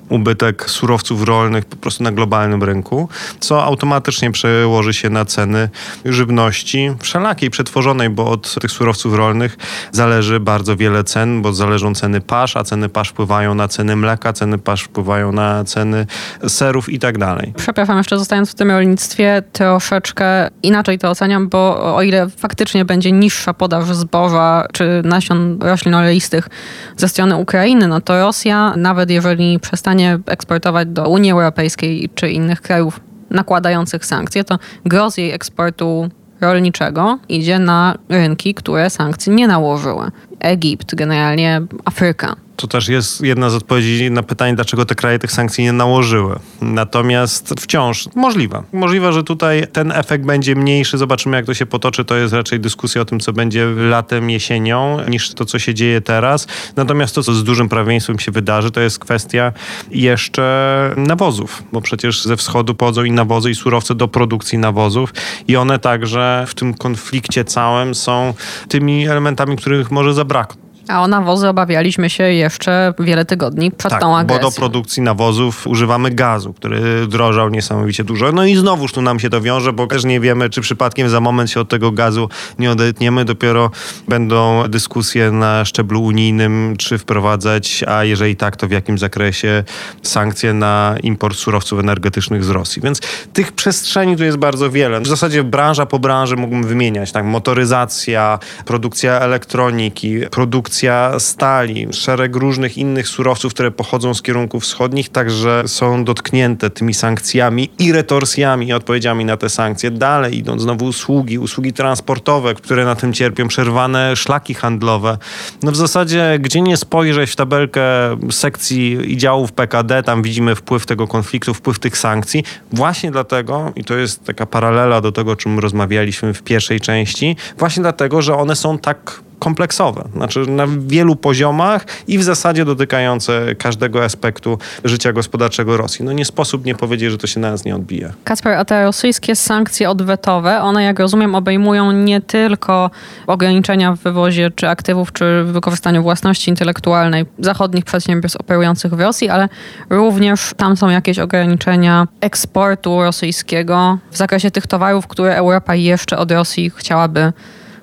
ubytek 0.08 0.70
surowców 0.70 1.22
rolnych 1.22 1.64
po 1.64 1.76
prostu 1.76 2.04
na 2.04 2.12
globalnym 2.12 2.62
rynku, 2.62 3.08
co 3.40 3.64
automatycznie 3.64 4.30
przełoży 4.30 4.94
się 4.94 5.10
na 5.10 5.24
ceny 5.24 5.68
żywności 6.04 6.90
wszelakiej, 7.00 7.50
przetworzonej, 7.50 8.10
bo 8.10 8.30
od 8.30 8.54
tych 8.54 8.70
surowców 8.70 9.14
rolnych 9.14 9.56
zależy 9.92 10.40
bardzo 10.40 10.76
wiele 10.76 11.04
cen, 11.04 11.42
bo 11.42 11.52
zależą 11.52 11.94
ceny 11.94 12.20
pasz, 12.20 12.56
a 12.56 12.64
ceny 12.64 12.88
pasz 12.88 13.08
wpływają 13.08 13.54
na 13.54 13.68
ceny 13.68 13.96
mleka, 13.96 14.32
ceny 14.32 14.58
pasz 14.58 14.82
wpływają 14.82 15.32
na 15.32 15.64
ceny 15.64 16.06
serów 16.48 16.88
i 16.88 16.98
tak 16.98 17.18
dalej. 17.18 17.52
Przepraszam, 17.56 17.98
jeszcze 17.98 18.18
zostając 18.18 18.50
w 18.50 18.54
tym 18.54 18.70
rolnictwie, 18.70 19.42
troszeczkę 19.52 20.50
inaczej 20.62 20.98
to 20.98 21.10
oceniam, 21.10 21.48
bo 21.48 21.94
o 21.96 22.02
ile 22.02 22.30
faktycznie 22.30 22.84
będzie 22.84 23.12
niższa 23.12 23.54
podaż 23.54 23.84
zboża 23.94 24.66
czy 24.72 25.02
nasion 25.04 25.58
roślin 25.60 25.94
oleistych 25.94 26.48
ze 26.96 27.08
strony 27.08 27.36
Ukrainy, 27.36 27.88
no 27.88 28.00
to 28.00 28.20
Rosja, 28.20 28.74
nawet 28.76 29.10
jeżeli 29.10 29.60
przestanie 29.60 29.97
stanie 29.98 30.18
eksportować 30.26 30.88
do 30.88 31.08
Unii 31.08 31.32
Europejskiej 31.32 32.10
czy 32.14 32.30
innych 32.30 32.60
krajów 32.60 33.00
nakładających 33.30 34.06
sankcje, 34.06 34.44
to 34.44 34.58
gros 34.84 35.16
jej 35.16 35.30
eksportu 35.30 36.08
rolniczego 36.40 37.18
idzie 37.28 37.58
na 37.58 37.94
rynki, 38.08 38.54
które 38.54 38.90
sankcji 38.90 39.32
nie 39.32 39.48
nałożyły. 39.48 40.10
Egipt, 40.40 40.94
generalnie 40.94 41.62
Afryka. 41.84 42.36
To 42.58 42.66
też 42.66 42.88
jest 42.88 43.20
jedna 43.20 43.50
z 43.50 43.54
odpowiedzi 43.54 44.10
na 44.10 44.22
pytanie, 44.22 44.54
dlaczego 44.54 44.84
te 44.84 44.94
kraje 44.94 45.18
tych 45.18 45.32
sankcji 45.32 45.64
nie 45.64 45.72
nałożyły. 45.72 46.38
Natomiast 46.60 47.54
wciąż 47.60 48.08
możliwe. 48.14 48.62
Możliwe, 48.72 49.12
że 49.12 49.24
tutaj 49.24 49.66
ten 49.72 49.92
efekt 49.92 50.24
będzie 50.24 50.54
mniejszy. 50.54 50.98
Zobaczymy, 50.98 51.36
jak 51.36 51.46
to 51.46 51.54
się 51.54 51.66
potoczy. 51.66 52.04
To 52.04 52.16
jest 52.16 52.34
raczej 52.34 52.60
dyskusja 52.60 53.02
o 53.02 53.04
tym, 53.04 53.20
co 53.20 53.32
będzie 53.32 53.66
latem, 53.66 54.30
jesienią, 54.30 54.98
niż 55.08 55.34
to, 55.34 55.44
co 55.44 55.58
się 55.58 55.74
dzieje 55.74 56.00
teraz. 56.00 56.46
Natomiast 56.76 57.14
to, 57.14 57.22
co 57.22 57.34
z 57.34 57.44
dużym 57.44 57.68
prawieństwem 57.68 58.18
się 58.18 58.32
wydarzy, 58.32 58.70
to 58.70 58.80
jest 58.80 58.98
kwestia 58.98 59.52
jeszcze 59.90 60.94
nawozów, 60.96 61.62
bo 61.72 61.80
przecież 61.80 62.22
ze 62.22 62.36
wschodu 62.36 62.74
pochodzą 62.74 63.04
i 63.04 63.12
nawozy, 63.12 63.50
i 63.50 63.54
surowce 63.54 63.94
do 63.94 64.08
produkcji 64.08 64.58
nawozów. 64.58 65.14
I 65.48 65.56
one 65.56 65.78
także 65.78 66.44
w 66.48 66.54
tym 66.54 66.74
konflikcie 66.74 67.44
całym 67.44 67.94
są 67.94 68.34
tymi 68.68 69.08
elementami, 69.08 69.56
których 69.56 69.90
może 69.90 70.14
zabraknąć. 70.14 70.67
A 70.88 71.02
o 71.02 71.08
nawozy 71.08 71.48
obawialiśmy 71.48 72.10
się 72.10 72.24
jeszcze 72.24 72.94
wiele 72.98 73.24
tygodni 73.24 73.70
przed 73.70 73.90
tak, 73.90 74.00
tą 74.00 74.16
agresją. 74.16 74.42
bo 74.42 74.50
do 74.50 74.56
produkcji 74.56 75.02
nawozów 75.02 75.66
używamy 75.66 76.10
gazu, 76.10 76.52
który 76.52 77.06
drożał 77.06 77.48
niesamowicie 77.48 78.04
dużo. 78.04 78.32
No 78.32 78.44
i 78.44 78.56
znowuż 78.56 78.92
tu 78.92 79.02
nam 79.02 79.20
się 79.20 79.30
to 79.30 79.40
wiąże, 79.40 79.72
bo 79.72 79.86
też 79.86 80.04
nie 80.04 80.20
wiemy, 80.20 80.50
czy 80.50 80.60
przypadkiem 80.60 81.08
za 81.08 81.20
moment 81.20 81.50
się 81.50 81.60
od 81.60 81.68
tego 81.68 81.92
gazu 81.92 82.28
nie 82.58 82.70
odetniemy. 82.70 83.24
Dopiero 83.24 83.70
będą 84.08 84.68
dyskusje 84.68 85.30
na 85.30 85.64
szczeblu 85.64 86.02
unijnym, 86.02 86.74
czy 86.78 86.98
wprowadzać, 86.98 87.84
a 87.88 88.04
jeżeli 88.04 88.36
tak, 88.36 88.56
to 88.56 88.68
w 88.68 88.70
jakim 88.70 88.98
zakresie 88.98 89.64
sankcje 90.02 90.54
na 90.54 90.96
import 91.02 91.36
surowców 91.36 91.80
energetycznych 91.80 92.44
z 92.44 92.50
Rosji. 92.50 92.82
Więc 92.82 93.00
tych 93.32 93.52
przestrzeni 93.52 94.16
tu 94.16 94.24
jest 94.24 94.36
bardzo 94.36 94.70
wiele. 94.70 95.00
W 95.00 95.06
zasadzie 95.06 95.44
branża 95.44 95.86
po 95.86 95.98
branży 95.98 96.36
mógłbym 96.36 96.64
wymieniać. 96.64 97.12
Tak, 97.12 97.24
motoryzacja, 97.24 98.38
produkcja 98.64 99.20
elektroniki, 99.20 100.20
produkcja 100.30 100.77
produkcja 100.78 101.18
stali, 101.18 101.86
szereg 101.92 102.36
różnych 102.36 102.78
innych 102.78 103.08
surowców, 103.08 103.54
które 103.54 103.70
pochodzą 103.70 104.14
z 104.14 104.22
kierunków 104.22 104.62
wschodnich, 104.62 105.08
także 105.08 105.62
są 105.66 106.04
dotknięte 106.04 106.70
tymi 106.70 106.94
sankcjami 106.94 107.70
i 107.78 107.92
retorsjami, 107.92 108.72
odpowiedziami 108.72 109.24
na 109.24 109.36
te 109.36 109.48
sankcje. 109.48 109.90
Dalej 109.90 110.38
idą 110.38 110.58
znowu 110.58 110.84
usługi, 110.84 111.38
usługi 111.38 111.72
transportowe, 111.72 112.54
które 112.54 112.84
na 112.84 112.94
tym 112.94 113.12
cierpią, 113.12 113.48
przerwane 113.48 114.16
szlaki 114.16 114.54
handlowe. 114.54 115.18
No 115.62 115.72
w 115.72 115.76
zasadzie, 115.76 116.38
gdzie 116.40 116.60
nie 116.60 116.76
spojrzeć 116.76 117.30
w 117.30 117.36
tabelkę 117.36 117.82
sekcji 118.30 119.12
i 119.12 119.16
działów 119.16 119.52
PKD, 119.52 120.02
tam 120.02 120.22
widzimy 120.22 120.54
wpływ 120.54 120.86
tego 120.86 121.06
konfliktu, 121.06 121.54
wpływ 121.54 121.78
tych 121.78 121.98
sankcji. 121.98 122.44
Właśnie 122.72 123.10
dlatego, 123.10 123.72
i 123.76 123.84
to 123.84 123.96
jest 123.96 124.24
taka 124.24 124.46
paralela 124.46 125.00
do 125.00 125.12
tego, 125.12 125.32
o 125.32 125.36
czym 125.36 125.58
rozmawialiśmy 125.58 126.34
w 126.34 126.42
pierwszej 126.42 126.80
części, 126.80 127.36
właśnie 127.58 127.82
dlatego, 127.82 128.22
że 128.22 128.36
one 128.36 128.56
są 128.56 128.78
tak 128.78 129.27
kompleksowe, 129.38 130.04
znaczy 130.16 130.40
na 130.40 130.66
wielu 130.86 131.16
poziomach 131.16 131.86
i 132.08 132.18
w 132.18 132.22
zasadzie 132.22 132.64
dotykające 132.64 133.54
każdego 133.54 134.04
aspektu 134.04 134.58
życia 134.84 135.12
gospodarczego 135.12 135.76
Rosji. 135.76 136.04
No 136.04 136.12
nie 136.12 136.24
sposób 136.24 136.64
nie 136.64 136.74
powiedzieć, 136.74 137.10
że 137.10 137.18
to 137.18 137.26
się 137.26 137.40
na 137.40 137.50
nas 137.50 137.64
nie 137.64 137.76
odbije. 137.76 138.12
Kasper, 138.24 138.52
a 138.52 138.64
te 138.64 138.84
rosyjskie 138.84 139.36
sankcje 139.36 139.90
odwetowe, 139.90 140.60
one 140.62 140.82
jak 140.82 140.98
rozumiem 140.98 141.34
obejmują 141.34 141.92
nie 141.92 142.20
tylko 142.20 142.90
ograniczenia 143.26 143.92
w 143.92 143.98
wywozie 143.98 144.50
czy 144.50 144.68
aktywów, 144.68 145.12
czy 145.12 145.44
wykorzystaniu 145.44 146.02
własności 146.02 146.50
intelektualnej 146.50 147.26
zachodnich 147.38 147.84
przedsiębiorstw 147.84 148.40
operujących 148.40 148.94
w 148.94 149.00
Rosji, 149.00 149.28
ale 149.28 149.48
również 149.90 150.54
tam 150.56 150.76
są 150.76 150.88
jakieś 150.88 151.18
ograniczenia 151.18 152.08
eksportu 152.20 153.02
rosyjskiego 153.02 153.98
w 154.10 154.16
zakresie 154.16 154.50
tych 154.50 154.66
towarów, 154.66 155.06
które 155.06 155.36
Europa 155.36 155.74
jeszcze 155.74 156.18
od 156.18 156.32
Rosji 156.32 156.70
chciałaby 156.76 157.32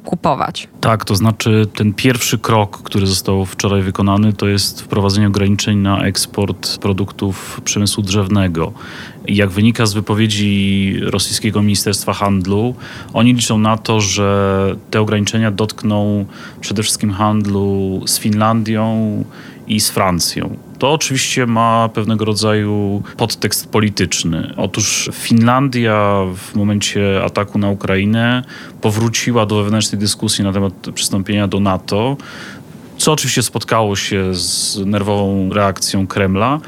kupować. 0.05 0.67
Tak, 0.81 1.05
to 1.05 1.15
znaczy 1.15 1.67
ten 1.75 1.93
pierwszy 1.93 2.37
krok, 2.37 2.81
który 2.83 3.07
został 3.07 3.45
wczoraj 3.45 3.81
wykonany, 3.81 4.33
to 4.33 4.47
jest 4.47 4.81
wprowadzenie 4.81 5.27
ograniczeń 5.27 5.77
na 5.77 6.01
eksport 6.01 6.77
produktów 6.77 7.61
przemysłu 7.63 8.03
drzewnego. 8.03 8.73
Jak 9.27 9.49
wynika 9.49 9.85
z 9.85 9.93
wypowiedzi 9.93 10.95
rosyjskiego 11.01 11.61
Ministerstwa 11.61 12.13
Handlu, 12.13 12.75
oni 13.13 13.33
liczą 13.33 13.57
na 13.57 13.77
to, 13.77 14.01
że 14.01 14.75
te 14.91 15.01
ograniczenia 15.01 15.51
dotkną 15.51 16.25
przede 16.61 16.83
wszystkim 16.83 17.11
handlu 17.11 18.01
z 18.05 18.19
Finlandią 18.19 19.23
i 19.67 19.79
z 19.79 19.89
Francją. 19.89 20.57
To 20.79 20.93
oczywiście 20.93 21.45
ma 21.45 21.89
pewnego 21.93 22.25
rodzaju 22.25 23.03
podtekst 23.17 23.69
polityczny. 23.71 24.53
Otóż 24.57 25.09
Finlandia 25.13 26.21
w 26.35 26.55
momencie 26.55 27.23
ataku 27.23 27.59
na 27.59 27.69
Ukrainę 27.69 28.43
powróciła 28.81 29.45
do 29.45 29.63
wewnętrznej 29.63 29.99
dyskusji 29.99 30.43
na 30.43 30.53
temat 30.53 30.73
przystąpienia 30.93 31.47
do 31.47 31.59
NATO, 31.59 32.17
co 32.97 33.11
oczywiście 33.11 33.43
spotkało 33.43 33.95
się 33.95 34.33
z 34.33 34.77
nerwową 34.85 35.49
reakcją 35.53 36.07
Kremla. 36.07 36.59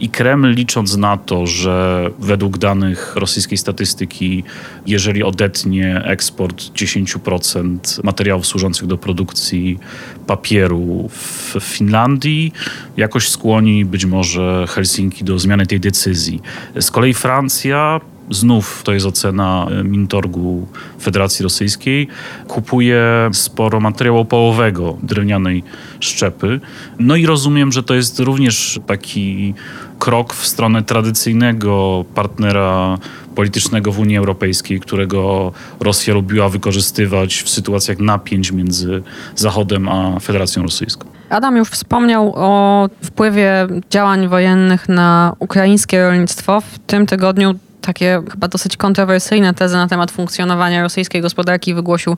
I 0.00 0.08
Kreml, 0.08 0.54
licząc 0.54 0.96
na 0.96 1.16
to, 1.16 1.46
że 1.46 2.10
według 2.18 2.58
danych 2.58 3.16
rosyjskiej 3.16 3.58
statystyki, 3.58 4.44
jeżeli 4.86 5.22
odetnie 5.22 6.02
eksport 6.04 6.62
10% 6.62 7.78
materiałów 8.04 8.46
służących 8.46 8.86
do 8.86 8.98
produkcji 8.98 9.78
papieru 10.26 11.08
w 11.08 11.56
Finlandii, 11.60 12.52
jakoś 12.96 13.28
skłoni 13.28 13.84
być 13.84 14.04
może 14.04 14.64
Helsinki 14.68 15.24
do 15.24 15.38
zmiany 15.38 15.66
tej 15.66 15.80
decyzji. 15.80 16.42
Z 16.80 16.90
kolei 16.90 17.14
Francja 17.14 18.00
znów 18.32 18.82
to 18.84 18.92
jest 18.92 19.06
ocena 19.06 19.66
e, 19.70 19.84
Mintorgu 19.84 20.66
Federacji 21.00 21.42
Rosyjskiej, 21.42 22.08
kupuje 22.48 23.30
sporo 23.32 23.80
materiału 23.80 24.18
opałowego, 24.18 24.98
drewnianej 25.02 25.64
szczepy. 26.00 26.60
No 26.98 27.16
i 27.16 27.26
rozumiem, 27.26 27.72
że 27.72 27.82
to 27.82 27.94
jest 27.94 28.20
również 28.20 28.80
taki 28.86 29.54
krok 29.98 30.34
w 30.34 30.46
stronę 30.46 30.82
tradycyjnego 30.82 32.04
partnera 32.14 32.98
politycznego 33.34 33.92
w 33.92 33.98
Unii 33.98 34.16
Europejskiej, 34.16 34.80
którego 34.80 35.52
Rosja 35.80 36.14
lubiła 36.14 36.48
wykorzystywać 36.48 37.42
w 37.42 37.48
sytuacjach 37.48 37.98
napięć 37.98 38.52
między 38.52 39.02
Zachodem 39.36 39.88
a 39.88 40.20
Federacją 40.20 40.62
Rosyjską. 40.62 41.08
Adam 41.30 41.56
już 41.56 41.68
wspomniał 41.68 42.32
o 42.36 42.88
wpływie 43.04 43.66
działań 43.90 44.28
wojennych 44.28 44.88
na 44.88 45.36
ukraińskie 45.38 46.02
rolnictwo. 46.02 46.60
W 46.60 46.78
tym 46.78 47.06
tygodniu 47.06 47.54
takie 47.82 48.22
chyba 48.30 48.48
dosyć 48.48 48.76
kontrowersyjne 48.76 49.54
tezy 49.54 49.76
na 49.76 49.88
temat 49.88 50.10
funkcjonowania 50.10 50.82
rosyjskiej 50.82 51.22
gospodarki 51.22 51.74
wygłosił 51.74 52.16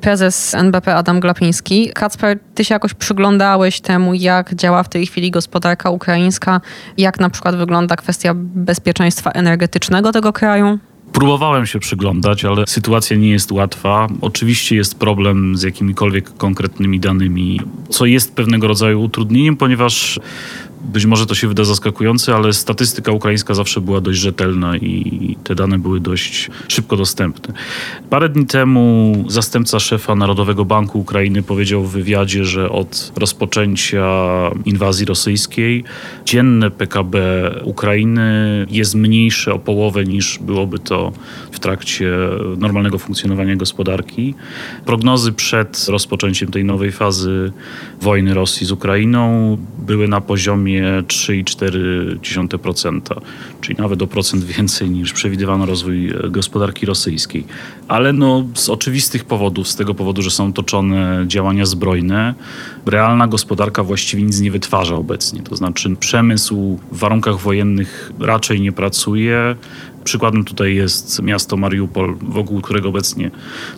prezes 0.00 0.54
NBP 0.54 0.94
Adam 0.94 1.20
Glapiński. 1.20 1.90
Kacper, 1.94 2.38
ty 2.54 2.64
się 2.64 2.74
jakoś 2.74 2.94
przyglądałeś 2.94 3.80
temu, 3.80 4.14
jak 4.14 4.54
działa 4.54 4.82
w 4.82 4.88
tej 4.88 5.06
chwili 5.06 5.30
gospodarka 5.30 5.90
ukraińska, 5.90 6.60
jak 6.98 7.20
na 7.20 7.30
przykład 7.30 7.56
wygląda 7.56 7.96
kwestia 7.96 8.32
bezpieczeństwa 8.36 9.30
energetycznego 9.30 10.12
tego 10.12 10.32
kraju? 10.32 10.78
Próbowałem 11.12 11.66
się 11.66 11.78
przyglądać, 11.78 12.44
ale 12.44 12.66
sytuacja 12.66 13.16
nie 13.16 13.30
jest 13.30 13.52
łatwa. 13.52 14.06
Oczywiście 14.20 14.76
jest 14.76 14.98
problem 14.98 15.56
z 15.56 15.62
jakimikolwiek 15.62 16.36
konkretnymi 16.36 17.00
danymi, 17.00 17.60
co 17.88 18.06
jest 18.06 18.34
pewnego 18.34 18.68
rodzaju 18.68 19.02
utrudnieniem, 19.02 19.56
ponieważ 19.56 20.20
być 20.84 21.06
może 21.06 21.26
to 21.26 21.34
się 21.34 21.48
wyda 21.48 21.64
zaskakujące, 21.64 22.34
ale 22.34 22.52
statystyka 22.52 23.12
ukraińska 23.12 23.54
zawsze 23.54 23.80
była 23.80 24.00
dość 24.00 24.18
rzetelna 24.18 24.76
i 24.76 25.36
te 25.44 25.54
dane 25.54 25.78
były 25.78 26.00
dość 26.00 26.50
szybko 26.68 26.96
dostępne. 26.96 27.54
Parę 28.10 28.28
dni 28.28 28.46
temu 28.46 29.14
zastępca 29.28 29.80
szefa 29.80 30.14
Narodowego 30.14 30.64
Banku 30.64 31.00
Ukrainy 31.00 31.42
powiedział 31.42 31.84
w 31.84 31.92
wywiadzie, 31.92 32.44
że 32.44 32.70
od 32.70 33.12
rozpoczęcia 33.16 34.06
inwazji 34.64 35.06
rosyjskiej 35.06 35.84
dzienne 36.24 36.70
PKB 36.70 37.20
Ukrainy 37.64 38.66
jest 38.70 38.94
mniejsze 38.94 39.54
o 39.54 39.58
połowę 39.58 40.04
niż 40.04 40.38
byłoby 40.38 40.78
to 40.78 41.12
w 41.52 41.60
trakcie 41.60 42.10
normalnego 42.58 42.98
funkcjonowania 42.98 43.56
gospodarki. 43.56 44.34
Prognozy 44.86 45.32
przed 45.32 45.86
rozpoczęciem 45.88 46.50
tej 46.50 46.64
nowej 46.64 46.92
fazy 46.92 47.52
wojny 48.00 48.34
Rosji 48.34 48.66
z 48.66 48.72
Ukrainą 48.72 49.58
były 49.78 50.08
na 50.08 50.20
poziomie 50.20 50.71
poziomie 50.80 51.02
3,4%, 51.02 53.00
czyli 53.60 53.78
nawet 53.78 54.02
o 54.02 54.06
procent 54.06 54.44
więcej 54.44 54.90
niż 54.90 55.12
przewidywano 55.12 55.66
rozwój 55.66 56.10
e, 56.10 56.14
gospodarki 56.30 56.86
rosyjskiej. 56.86 57.44
Ale 57.88 58.12
no, 58.12 58.44
z 58.54 58.68
oczywistych 58.68 59.24
powodów, 59.24 59.68
z 59.68 59.76
tego 59.76 59.94
powodu, 59.94 60.22
że 60.22 60.30
są 60.30 60.52
toczone 60.52 61.24
działania 61.26 61.66
zbrojne, 61.66 62.34
realna 62.86 63.26
gospodarka 63.26 63.82
właściwie 63.82 64.22
nic 64.22 64.40
nie 64.40 64.50
wytwarza 64.50 64.94
obecnie. 64.94 65.42
To 65.42 65.56
znaczy 65.56 65.96
przemysł 66.00 66.78
w 66.92 66.98
warunkach 66.98 67.38
wojennych 67.38 68.12
raczej 68.20 68.60
nie 68.60 68.72
pracuje, 68.72 69.56
Przykładem 70.04 70.44
tutaj 70.44 70.74
jest 70.74 71.22
miasto 71.22 71.56
Mariupol, 71.56 72.16
wokół 72.22 72.60
którego 72.60 72.88
obecnie 72.88 73.30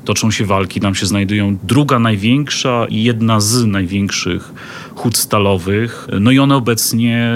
toczą 0.05 0.31
się 0.31 0.45
walki. 0.45 0.81
Tam 0.81 0.95
się 0.95 1.07
znajdują 1.07 1.59
druga 1.63 1.99
największa 1.99 2.87
i 2.89 3.03
jedna 3.03 3.41
z 3.41 3.65
największych 3.67 4.53
hut 4.95 5.17
stalowych. 5.17 6.09
No 6.21 6.31
i 6.31 6.39
one 6.39 6.57
obecnie 6.57 7.33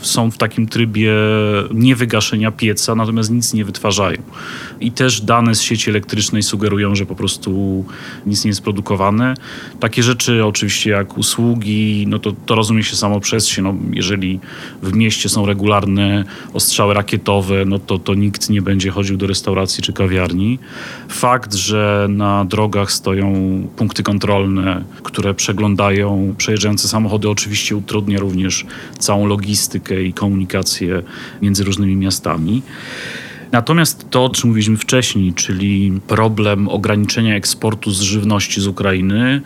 są 0.00 0.30
w 0.30 0.38
takim 0.38 0.66
trybie 0.66 1.12
niewygaszenia 1.74 2.50
pieca, 2.50 2.94
natomiast 2.94 3.30
nic 3.30 3.54
nie 3.54 3.64
wytwarzają. 3.64 4.22
I 4.80 4.92
też 4.92 5.20
dane 5.20 5.54
z 5.54 5.62
sieci 5.62 5.90
elektrycznej 5.90 6.42
sugerują, 6.42 6.94
że 6.94 7.06
po 7.06 7.14
prostu 7.14 7.84
nic 8.26 8.44
nie 8.44 8.48
jest 8.48 8.62
produkowane. 8.62 9.34
Takie 9.80 10.02
rzeczy 10.02 10.44
oczywiście 10.44 10.90
jak 10.90 11.18
usługi, 11.18 12.04
no 12.08 12.18
to, 12.18 12.32
to 12.32 12.54
rozumie 12.54 12.82
się 12.82 12.96
samo 12.96 13.20
przez 13.20 13.46
się. 13.46 13.62
No, 13.62 13.74
jeżeli 13.92 14.40
w 14.82 14.94
mieście 14.94 15.28
są 15.28 15.46
regularne 15.46 16.24
ostrzały 16.52 16.94
rakietowe, 16.94 17.64
no 17.64 17.78
to, 17.78 17.98
to 17.98 18.14
nikt 18.26 18.50
nie 18.50 18.62
będzie 18.62 18.90
chodził 18.90 19.16
do 19.16 19.26
restauracji 19.26 19.82
czy 19.82 19.92
kawiarni. 19.92 20.58
Fakt, 21.08 21.54
że 21.54 22.06
na 22.10 22.44
drogach 22.44 22.92
stoją 22.92 23.32
punkty 23.76 24.02
kontrolne, 24.02 24.84
które 25.02 25.34
przeglądają 25.34 26.34
przejeżdżające 26.38 26.88
samochody, 26.88 27.28
oczywiście 27.28 27.76
utrudnia 27.76 28.18
również 28.18 28.66
całą 28.98 29.26
logistykę 29.26 30.02
i 30.02 30.12
komunikację 30.12 31.02
między 31.42 31.64
różnymi 31.64 31.96
miastami. 31.96 32.62
Natomiast 33.52 34.10
to, 34.10 34.24
o 34.24 34.28
czym 34.28 34.48
mówiliśmy 34.48 34.76
wcześniej, 34.76 35.34
czyli 35.34 36.00
problem 36.06 36.68
ograniczenia 36.68 37.36
eksportu 37.36 37.90
z 37.90 38.00
żywności 38.00 38.60
z 38.60 38.66
Ukrainy, 38.66 39.40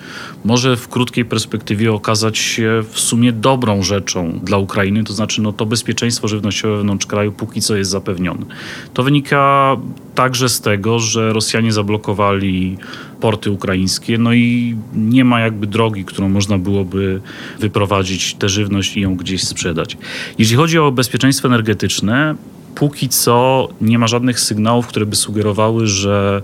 może 0.44 0.76
w 0.76 0.88
krótkiej 0.88 1.24
perspektywie 1.24 1.92
okazać 1.92 2.38
się 2.38 2.82
w 2.90 3.00
sumie 3.00 3.32
dobrą 3.32 3.82
rzeczą 3.82 4.40
dla 4.42 4.58
Ukrainy, 4.58 5.04
to 5.04 5.12
znaczy 5.12 5.42
no, 5.42 5.52
to 5.52 5.66
bezpieczeństwo 5.66 6.28
żywnościowe 6.28 6.76
wewnątrz 6.76 7.06
kraju 7.06 7.32
póki 7.32 7.60
co 7.60 7.76
jest 7.76 7.90
zapewnione. 7.90 8.46
To 8.94 9.02
wynika 9.02 9.76
także 10.14 10.48
z 10.48 10.60
tego, 10.60 10.98
że 10.98 11.32
Rosjanie 11.32 11.72
zablokowali 11.72 12.78
porty 13.20 13.50
ukraińskie, 13.50 14.18
no 14.18 14.32
i 14.32 14.76
nie 14.94 15.24
ma 15.24 15.40
jakby 15.40 15.66
drogi, 15.66 16.04
którą 16.04 16.28
można 16.28 16.58
byłoby 16.58 17.20
wyprowadzić 17.58 18.34
tę 18.34 18.48
żywność 18.48 18.96
i 18.96 19.00
ją 19.00 19.16
gdzieś 19.16 19.44
sprzedać. 19.44 19.96
Jeśli 20.38 20.56
chodzi 20.56 20.78
o 20.78 20.92
bezpieczeństwo 20.92 21.48
energetyczne, 21.48 22.34
póki 22.74 23.08
co 23.08 23.68
nie 23.80 23.98
ma 23.98 24.06
żadnych 24.06 24.40
sygnałów, 24.40 24.86
które 24.86 25.06
by 25.06 25.16
sugerowały, 25.16 25.86
że 25.86 26.42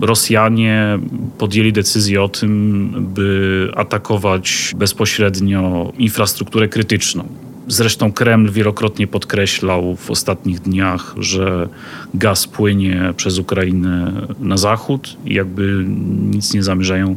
Rosjanie 0.00 0.98
podjęli 1.38 1.72
decyzję 1.72 2.22
o 2.22 2.28
tym, 2.28 2.90
by 3.14 3.70
atakować 3.76 4.72
bezpośrednio 4.76 5.92
infrastrukturę 5.98 6.68
krytyczną. 6.68 7.28
Zresztą 7.68 8.12
Kreml 8.12 8.50
wielokrotnie 8.50 9.06
podkreślał 9.06 9.96
w 9.96 10.10
ostatnich 10.10 10.60
dniach, 10.60 11.14
że 11.18 11.68
gaz 12.14 12.46
płynie 12.46 13.14
przez 13.16 13.38
Ukrainę 13.38 14.12
na 14.40 14.56
zachód 14.56 15.16
i 15.24 15.34
jakby 15.34 15.84
nic 16.30 16.54
nie 16.54 16.62
zamierzają 16.62 17.16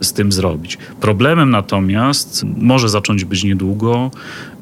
z 0.00 0.12
tym 0.12 0.32
zrobić. 0.32 0.78
Problemem 1.00 1.50
natomiast 1.50 2.44
może 2.56 2.88
zacząć 2.88 3.24
być 3.24 3.44
niedługo 3.44 4.10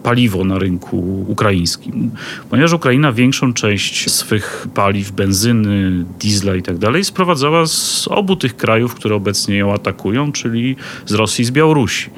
paliwo 0.02 0.44
na 0.44 0.58
rynku 0.58 1.24
ukraińskim. 1.28 2.10
Ponieważ 2.50 2.72
Ukraina 2.72 3.12
większą 3.12 3.52
część 3.52 4.10
swych 4.10 4.66
paliw, 4.74 5.12
benzyny, 5.12 6.04
diesla 6.20 6.56
i 6.56 6.62
tak 6.62 6.76
sprowadzała 7.02 7.66
z 7.66 8.08
obu 8.10 8.36
tych 8.36 8.56
krajów, 8.56 8.94
które 8.94 9.14
obecnie 9.14 9.56
ją 9.56 9.72
atakują, 9.72 10.32
czyli 10.32 10.76
z 11.06 11.14
Rosji 11.14 11.42
i 11.42 11.44
z 11.44 11.50
Białorusi. 11.50 12.10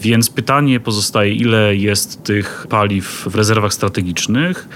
Więc 0.00 0.30
pytanie 0.30 0.80
pozostaje, 0.80 1.34
ile 1.34 1.76
jest 1.76 2.22
tych 2.22 2.66
paliw 2.70 3.28
w 3.30 3.34
rezerwach 3.34 3.74
strategicznych. 3.74 4.68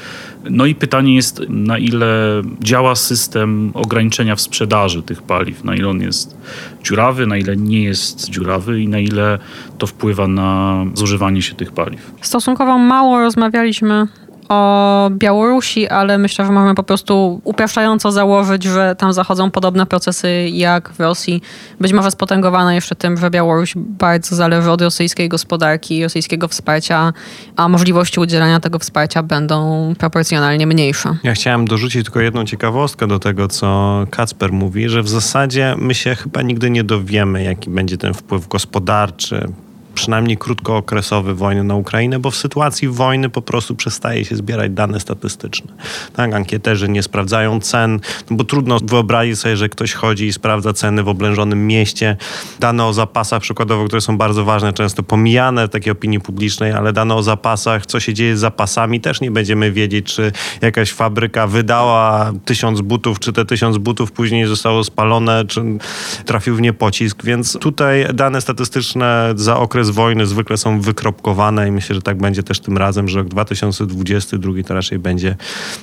No 0.50 0.66
i 0.66 0.74
pytanie 0.74 1.14
jest, 1.14 1.42
na 1.48 1.78
ile 1.78 2.42
działa 2.60 2.94
system 2.94 3.70
ograniczenia 3.74 4.36
w 4.36 4.40
sprzedaży 4.40 5.02
tych 5.02 5.22
paliw, 5.22 5.64
na 5.64 5.76
ile 5.76 5.88
on 5.88 6.00
jest 6.00 6.36
dziurawy, 6.84 7.26
na 7.26 7.36
ile 7.36 7.56
nie 7.56 7.82
jest 7.86 8.30
dziurawy 8.30 8.80
i 8.80 8.88
na 8.88 8.98
ile 8.98 9.38
to 9.78 9.86
wpływa 9.86 10.28
na 10.28 10.84
zużywanie 10.94 11.42
się 11.42 11.54
tych 11.54 11.72
paliw. 11.72 12.12
Stosunkowo 12.20 12.78
mało 12.78 13.20
rozmawialiśmy 13.20 14.06
o 14.48 15.10
Białorusi, 15.10 15.88
ale 15.88 16.18
myślę, 16.18 16.46
że 16.46 16.52
możemy 16.52 16.74
po 16.74 16.82
prostu 16.82 17.40
upraszczająco 17.44 18.12
założyć, 18.12 18.64
że 18.64 18.96
tam 18.98 19.12
zachodzą 19.12 19.50
podobne 19.50 19.86
procesy 19.86 20.48
jak 20.52 20.92
w 20.92 21.00
Rosji. 21.00 21.42
Być 21.80 21.92
może 21.92 22.10
spotęgowane 22.10 22.74
jeszcze 22.74 22.94
tym, 22.94 23.16
że 23.16 23.30
Białoruś 23.30 23.72
bardzo 23.76 24.36
zależy 24.36 24.70
od 24.70 24.82
rosyjskiej 24.82 25.28
gospodarki, 25.28 26.02
rosyjskiego 26.02 26.48
wsparcia, 26.48 27.12
a 27.56 27.68
możliwości 27.68 28.20
udzielania 28.20 28.60
tego 28.60 28.78
wsparcia 28.78 29.22
będą 29.22 29.92
proporcjonalnie 29.98 30.66
mniejsze. 30.66 31.16
Ja 31.22 31.34
chciałem 31.34 31.64
dorzucić 31.64 32.04
tylko 32.04 32.20
jedną 32.20 32.44
ciekawostkę 32.44 33.06
do 33.06 33.18
tego, 33.18 33.48
co 33.48 34.04
Kacper 34.10 34.52
mówi, 34.52 34.88
że 34.88 35.02
w 35.02 35.08
zasadzie 35.08 35.74
my 35.78 35.94
się 35.94 36.14
chyba 36.14 36.42
nigdy 36.42 36.70
nie 36.70 36.84
dowiemy, 36.84 37.42
jaki 37.42 37.70
będzie 37.70 37.98
ten 37.98 38.14
wpływ 38.14 38.48
gospodarczy, 38.48 39.46
przynajmniej 39.96 40.36
krótkookresowy 40.36 41.34
wojny 41.34 41.64
na 41.64 41.74
Ukrainę, 41.74 42.18
bo 42.18 42.30
w 42.30 42.36
sytuacji 42.36 42.88
wojny 42.88 43.28
po 43.28 43.42
prostu 43.42 43.74
przestaje 43.74 44.24
się 44.24 44.36
zbierać 44.36 44.72
dane 44.72 45.00
statystyczne. 45.00 45.72
Tak, 46.12 46.34
ankieterzy 46.34 46.88
nie 46.88 47.02
sprawdzają 47.02 47.60
cen, 47.60 48.00
no 48.30 48.36
bo 48.36 48.44
trudno 48.44 48.78
wyobrazić 48.84 49.38
sobie, 49.38 49.56
że 49.56 49.68
ktoś 49.68 49.92
chodzi 49.92 50.26
i 50.26 50.32
sprawdza 50.32 50.72
ceny 50.72 51.02
w 51.02 51.08
oblężonym 51.08 51.66
mieście. 51.66 52.16
Dane 52.60 52.84
o 52.84 52.92
zapasach 52.92 53.42
przykładowo, 53.42 53.84
które 53.84 54.00
są 54.00 54.18
bardzo 54.18 54.44
ważne, 54.44 54.72
często 54.72 55.02
pomijane 55.02 55.68
w 55.68 55.70
takiej 55.70 55.92
opinii 55.92 56.20
publicznej, 56.20 56.72
ale 56.72 56.92
dane 56.92 57.14
o 57.14 57.22
zapasach, 57.22 57.86
co 57.86 58.00
się 58.00 58.14
dzieje 58.14 58.36
z 58.36 58.40
zapasami, 58.40 59.00
też 59.00 59.20
nie 59.20 59.30
będziemy 59.30 59.72
wiedzieć, 59.72 60.14
czy 60.14 60.32
jakaś 60.60 60.92
fabryka 60.92 61.46
wydała 61.46 62.32
tysiąc 62.44 62.80
butów, 62.80 63.18
czy 63.18 63.32
te 63.32 63.44
tysiąc 63.44 63.78
butów 63.78 64.12
później 64.12 64.46
zostało 64.46 64.84
spalone, 64.84 65.44
czy 65.44 65.62
trafił 66.24 66.56
w 66.56 66.60
nie 66.60 66.72
pocisk, 66.72 67.24
więc 67.24 67.58
tutaj 67.58 68.06
dane 68.14 68.40
statystyczne 68.40 69.32
za 69.36 69.56
okres 69.56 69.85
okres 69.86 69.96
wojny 69.96 70.26
zwykle 70.26 70.56
są 70.56 70.80
wykropkowane 70.80 71.68
i 71.68 71.70
myślę, 71.70 71.94
że 71.94 72.02
tak 72.02 72.18
będzie 72.18 72.42
też 72.42 72.60
tym 72.60 72.78
razem, 72.78 73.08
że 73.08 73.18
rok 73.18 73.28
2022 73.28 74.52
to 74.66 74.74
raczej 74.74 74.98
będzie 74.98 75.36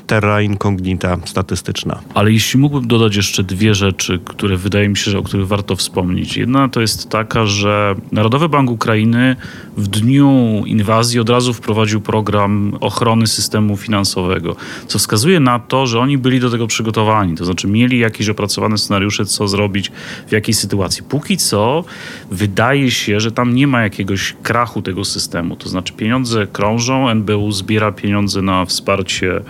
terra 0.07 0.41
incognita 0.41 1.17
statystyczna. 1.25 2.01
Ale 2.13 2.31
jeśli 2.31 2.59
mógłbym 2.59 2.87
dodać 2.87 3.15
jeszcze 3.15 3.43
dwie 3.43 3.75
rzeczy, 3.75 4.19
które 4.25 4.57
wydaje 4.57 4.89
mi 4.89 4.97
się, 4.97 5.11
że 5.11 5.19
o 5.19 5.23
których 5.23 5.47
warto 5.47 5.75
wspomnieć. 5.75 6.37
Jedna 6.37 6.69
to 6.69 6.81
jest 6.81 7.09
taka, 7.09 7.45
że 7.45 7.95
Narodowy 8.11 8.49
Bank 8.49 8.71
Ukrainy 8.71 9.35
w 9.77 9.87
dniu 9.87 10.63
inwazji 10.65 11.19
od 11.19 11.29
razu 11.29 11.53
wprowadził 11.53 12.01
program 12.01 12.77
ochrony 12.79 13.27
systemu 13.27 13.77
finansowego, 13.77 14.55
co 14.87 14.99
wskazuje 14.99 15.39
na 15.39 15.59
to, 15.59 15.87
że 15.87 15.99
oni 15.99 16.17
byli 16.17 16.39
do 16.39 16.49
tego 16.49 16.67
przygotowani, 16.67 17.35
to 17.35 17.45
znaczy 17.45 17.67
mieli 17.67 17.99
jakieś 17.99 18.29
opracowane 18.29 18.77
scenariusze, 18.77 19.25
co 19.25 19.47
zrobić 19.47 19.91
w 20.27 20.31
jakiej 20.31 20.53
sytuacji. 20.53 21.03
Póki 21.03 21.37
co 21.37 21.83
wydaje 22.31 22.91
się, 22.91 23.19
że 23.19 23.31
tam 23.31 23.55
nie 23.55 23.67
ma 23.67 23.81
jakiegoś 23.93 24.35
krachu 24.43 24.81
tego 24.81 25.05
systemu, 25.05 25.55
to 25.55 25.69
znaczy 25.69 25.93
pieniądze 25.93 26.47
krążą, 26.47 27.09
NBU 27.09 27.51
zbiera 27.51 27.91
pieniądze 27.91 28.41
na 28.41 28.65
wsparcie 28.65 29.41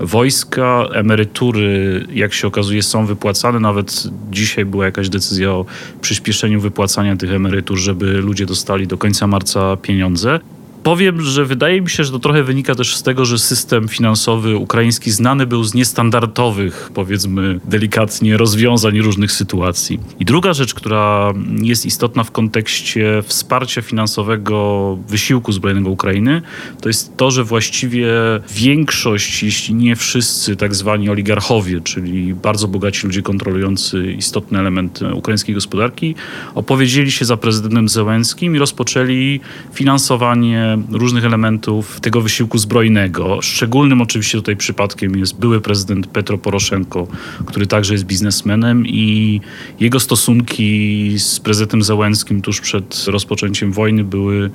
wojska, 0.00 0.84
emerytury, 0.92 2.06
jak 2.12 2.32
się 2.32 2.46
okazuje, 2.46 2.82
są 2.82 3.06
wypłacane, 3.06 3.60
nawet 3.60 4.04
dzisiaj 4.30 4.64
była 4.64 4.84
jakaś 4.84 5.08
decyzja 5.08 5.50
o 5.50 5.64
przyspieszeniu 6.00 6.60
wypłacania 6.60 7.16
tych 7.16 7.32
emerytur, 7.32 7.78
żeby 7.78 8.12
ludzie 8.12 8.46
dostali 8.46 8.86
do 8.86 8.98
końca 8.98 9.26
marca 9.26 9.76
pieniądze. 9.76 10.40
Powiem, 10.82 11.20
że 11.20 11.44
wydaje 11.44 11.80
mi 11.80 11.90
się, 11.90 12.04
że 12.04 12.12
to 12.12 12.18
trochę 12.18 12.42
wynika 12.42 12.74
też 12.74 12.96
z 12.96 13.02
tego, 13.02 13.24
że 13.24 13.38
system 13.38 13.88
finansowy 13.88 14.56
ukraiński 14.56 15.10
znany 15.10 15.46
był 15.46 15.64
z 15.64 15.74
niestandardowych, 15.74 16.90
powiedzmy 16.94 17.60
delikatnie, 17.64 18.36
rozwiązań 18.36 19.00
różnych 19.00 19.32
sytuacji. 19.32 20.00
I 20.20 20.24
druga 20.24 20.52
rzecz, 20.52 20.74
która 20.74 21.32
jest 21.62 21.86
istotna 21.86 22.24
w 22.24 22.30
kontekście 22.30 23.22
wsparcia 23.26 23.82
finansowego 23.82 24.98
wysiłku 25.08 25.52
zbrojnego 25.52 25.90
Ukrainy, 25.90 26.42
to 26.80 26.88
jest 26.88 27.16
to, 27.16 27.30
że 27.30 27.44
właściwie 27.44 28.08
większość, 28.50 29.42
jeśli 29.42 29.74
nie 29.74 29.96
wszyscy 29.96 30.56
tak 30.56 30.74
zwani 30.74 31.10
oligarchowie, 31.10 31.80
czyli 31.80 32.34
bardzo 32.34 32.68
bogaci 32.68 33.06
ludzie 33.06 33.22
kontrolujący 33.22 34.12
istotne 34.12 34.58
elementy 34.58 35.14
ukraińskiej 35.14 35.54
gospodarki, 35.54 36.14
opowiedzieli 36.54 37.12
się 37.12 37.24
za 37.24 37.36
prezydentem 37.36 37.88
Zełenskim 37.88 38.56
i 38.56 38.58
rozpoczęli 38.58 39.40
finansowanie 39.72 40.67
różnych 40.90 41.24
elementów 41.24 42.00
tego 42.00 42.20
wysiłku 42.20 42.58
zbrojnego. 42.58 43.42
Szczególnym 43.42 44.00
oczywiście 44.00 44.38
tutaj 44.38 44.56
przypadkiem 44.56 45.18
jest 45.18 45.38
były 45.38 45.60
prezydent 45.60 46.06
Petro 46.06 46.38
Poroszenko, 46.38 47.06
który 47.46 47.66
także 47.66 47.94
jest 47.94 48.04
biznesmenem 48.04 48.86
i 48.86 49.40
jego 49.80 50.00
stosunki 50.00 51.14
z 51.18 51.40
prezydentem 51.40 51.82
Załęskim 51.82 52.42
tuż 52.42 52.60
przed 52.60 53.04
rozpoczęciem 53.06 53.72
wojny 53.72 54.04
były 54.04 54.50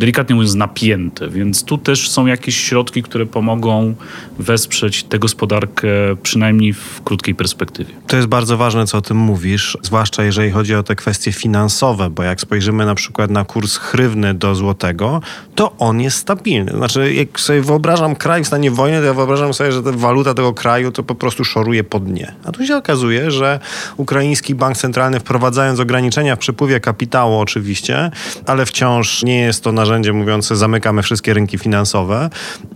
delikatnie 0.00 0.34
mówiąc, 0.34 0.54
napięte, 0.54 1.28
więc 1.28 1.64
tu 1.64 1.78
też 1.78 2.10
są 2.10 2.26
jakieś 2.26 2.56
środki, 2.56 3.02
które 3.02 3.26
pomogą 3.26 3.94
wesprzeć 4.38 5.04
tę 5.04 5.18
gospodarkę 5.18 5.88
przynajmniej 6.22 6.72
w 6.72 7.02
krótkiej 7.04 7.34
perspektywie. 7.34 7.94
To 8.06 8.16
jest 8.16 8.28
bardzo 8.28 8.56
ważne, 8.56 8.86
co 8.86 8.98
o 8.98 9.00
tym 9.00 9.16
mówisz, 9.16 9.78
zwłaszcza 9.82 10.24
jeżeli 10.24 10.50
chodzi 10.50 10.74
o 10.74 10.82
te 10.82 10.96
kwestie 10.96 11.32
finansowe, 11.32 12.10
bo 12.10 12.22
jak 12.22 12.40
spojrzymy 12.40 12.86
na 12.86 12.94
przykład 12.94 13.30
na 13.30 13.44
kurs 13.44 13.76
chrywny 13.76 14.34
do 14.34 14.54
złotego, 14.54 15.20
to 15.54 15.72
on 15.78 16.00
jest 16.00 16.16
stabilny. 16.16 16.72
Znaczy, 16.72 17.14
jak 17.14 17.40
sobie 17.40 17.62
wyobrażam 17.62 18.16
kraj 18.16 18.44
w 18.44 18.46
stanie 18.46 18.70
wojny, 18.70 18.98
to 18.98 19.04
ja 19.04 19.14
wyobrażam 19.14 19.54
sobie, 19.54 19.72
że 19.72 19.82
ta 19.82 19.92
waluta 19.92 20.34
tego 20.34 20.54
kraju 20.54 20.92
to 20.92 21.02
po 21.02 21.14
prostu 21.14 21.44
szoruje 21.44 21.84
pod 21.84 22.04
dnie. 22.04 22.32
A 22.44 22.52
tu 22.52 22.66
się 22.66 22.76
okazuje, 22.76 23.30
że 23.30 23.60
ukraiński 23.96 24.54
bank 24.54 24.76
centralny 24.76 25.20
wprowadzając 25.20 25.80
ograniczenia 25.80 26.36
w 26.36 26.38
przepływie 26.38 26.80
kapitału 26.80 27.38
oczywiście, 27.38 28.10
ale 28.46 28.66
wciąż 28.66 29.22
nie 29.22 29.40
jest 29.40 29.64
to 29.64 29.72
narzędzie 29.72 29.89
narzędzie 29.90 30.12
mówiące 30.12 30.56
zamykamy 30.56 31.02
wszystkie 31.02 31.34
rynki 31.34 31.58
finansowe, 31.58 32.30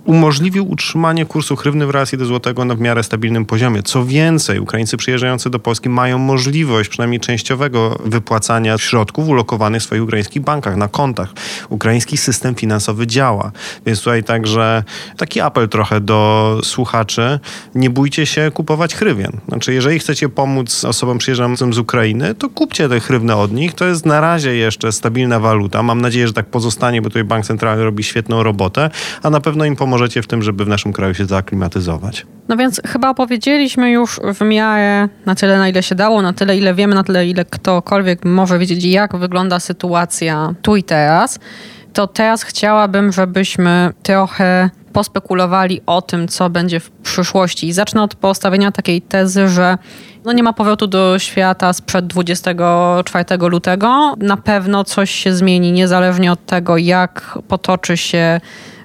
umożliwił 0.05 0.70
utrzymanie 0.70 1.27
kursu 1.27 1.57
hrywny 1.57 1.87
w 1.87 1.90
relacji 1.90 2.18
do 2.18 2.24
złotego 2.24 2.64
na 2.64 2.74
w 2.74 2.81
miarę 2.81 3.03
stabilnym 3.03 3.44
poziomie. 3.44 3.83
Co 3.83 4.05
więcej, 4.05 4.61
Ukraińcy 4.61 4.96
przyjeżdżający 4.96 5.50
do 5.50 5.59
Polski 5.59 5.88
mają 5.88 6.18
możliwość 6.18 6.88
przynajmniej 6.88 7.20
częściowego 7.20 7.98
wypłacania 8.05 8.79
środków 8.79 9.29
ulokowanych 9.29 9.83
w 9.83 9.85
swoich 9.85 10.03
ukraińskich 10.03 10.42
bankach, 10.42 10.77
na 10.77 10.88
kontach. 10.88 11.33
Ukraiński 11.68 12.16
system 12.16 12.55
finansowy 12.55 13.07
działa. 13.07 13.53
Więc 13.87 13.98
tutaj 13.98 14.24
także 14.24 14.85
taki 15.16 15.40
apel 15.40 15.68
trochę 15.68 16.00
do 16.00 16.61
słuchaczy. 16.62 17.40
Nie 17.74 17.90
bójcie 17.90 18.27
się 18.27 18.50
kupować 18.55 18.94
hrywien. 18.94 19.33
Znaczy, 19.48 19.74
jeżeli 19.74 19.98
chcecie 19.98 20.29
pomóc 20.29 20.85
osobom 20.85 21.18
przyjeżdżającym 21.18 21.74
z 21.74 21.79
Ukrainy, 21.79 22.35
to 22.35 22.48
kupcie 22.48 22.88
te 22.88 23.00
hrywne 23.00 23.37
od 23.37 23.53
nich. 23.53 23.74
To 23.74 23.85
jest 23.85 24.07
na 24.07 24.20
razie 24.20 24.57
jeszcze 24.57 24.92
stabilna 24.92 25.40
waluta. 25.40 25.83
Mam 25.83 26.00
nadzieję, 26.00 26.27
że 26.27 26.33
tak 26.33 26.46
pozostanie, 26.46 26.93
bo 27.02 27.09
tutaj 27.09 27.24
bank 27.24 27.46
centralny 27.46 27.85
robi 27.85 28.04
świetną 28.04 28.42
robotę, 28.42 28.90
a 29.22 29.30
na 29.30 29.40
pewno 29.40 29.64
im 29.64 29.76
pomożecie 29.76 30.22
w 30.22 30.26
tym, 30.26 30.42
żeby 30.42 30.64
w 30.64 30.68
naszym 30.68 30.92
kraju 30.92 31.14
się 31.14 31.26
zaaklimatyzować. 31.26 32.26
No 32.48 32.57
więc 32.57 32.80
chyba 32.87 33.11
opowiedzieliśmy 33.11 33.90
już 33.90 34.20
w 34.35 34.44
miarę 34.44 35.09
na 35.26 35.35
tyle, 35.35 35.59
na 35.59 35.68
ile 35.68 35.83
się 35.83 35.94
dało, 35.94 36.22
na 36.22 36.33
tyle, 36.33 36.57
ile 36.57 36.74
wiemy, 36.74 36.94
na 36.94 37.04
tyle, 37.04 37.26
ile 37.26 37.44
ktokolwiek 37.44 38.24
może 38.24 38.59
wiedzieć, 38.59 38.85
jak 38.85 39.16
wygląda 39.16 39.61
sytuacja 39.61 40.54
tu 40.62 40.76
i 40.76 40.83
teraz. 40.83 41.38
To 41.92 42.07
teraz 42.07 42.42
chciałabym, 42.42 43.12
żebyśmy 43.12 43.92
trochę 44.02 44.70
pospekulowali 44.94 45.80
o 45.87 46.02
tym, 46.02 46.28
co 46.28 46.50
będzie 46.50 46.80
w 46.80 46.90
przyszłości. 46.90 47.68
I 47.68 47.72
zacznę 47.72 48.02
od 48.02 48.14
postawienia 48.14 48.72
takiej 48.72 49.02
tezy, 49.02 49.48
że 49.48 49.78
no 50.24 50.33
nie 50.33 50.42
ma 50.42 50.52
powrotu 50.52 50.87
do 50.87 51.18
świata 51.18 51.72
sprzed 51.72 52.07
24 52.07 53.24
lutego. 53.38 54.14
Na 54.18 54.37
pewno 54.37 54.85
coś 54.85 55.11
się 55.11 55.33
zmieni, 55.33 55.72
niezależnie 55.72 56.33
od 56.33 56.46
tego, 56.46 56.76
jak 56.76 57.38
potoczy 57.48 57.96
się 57.96 58.40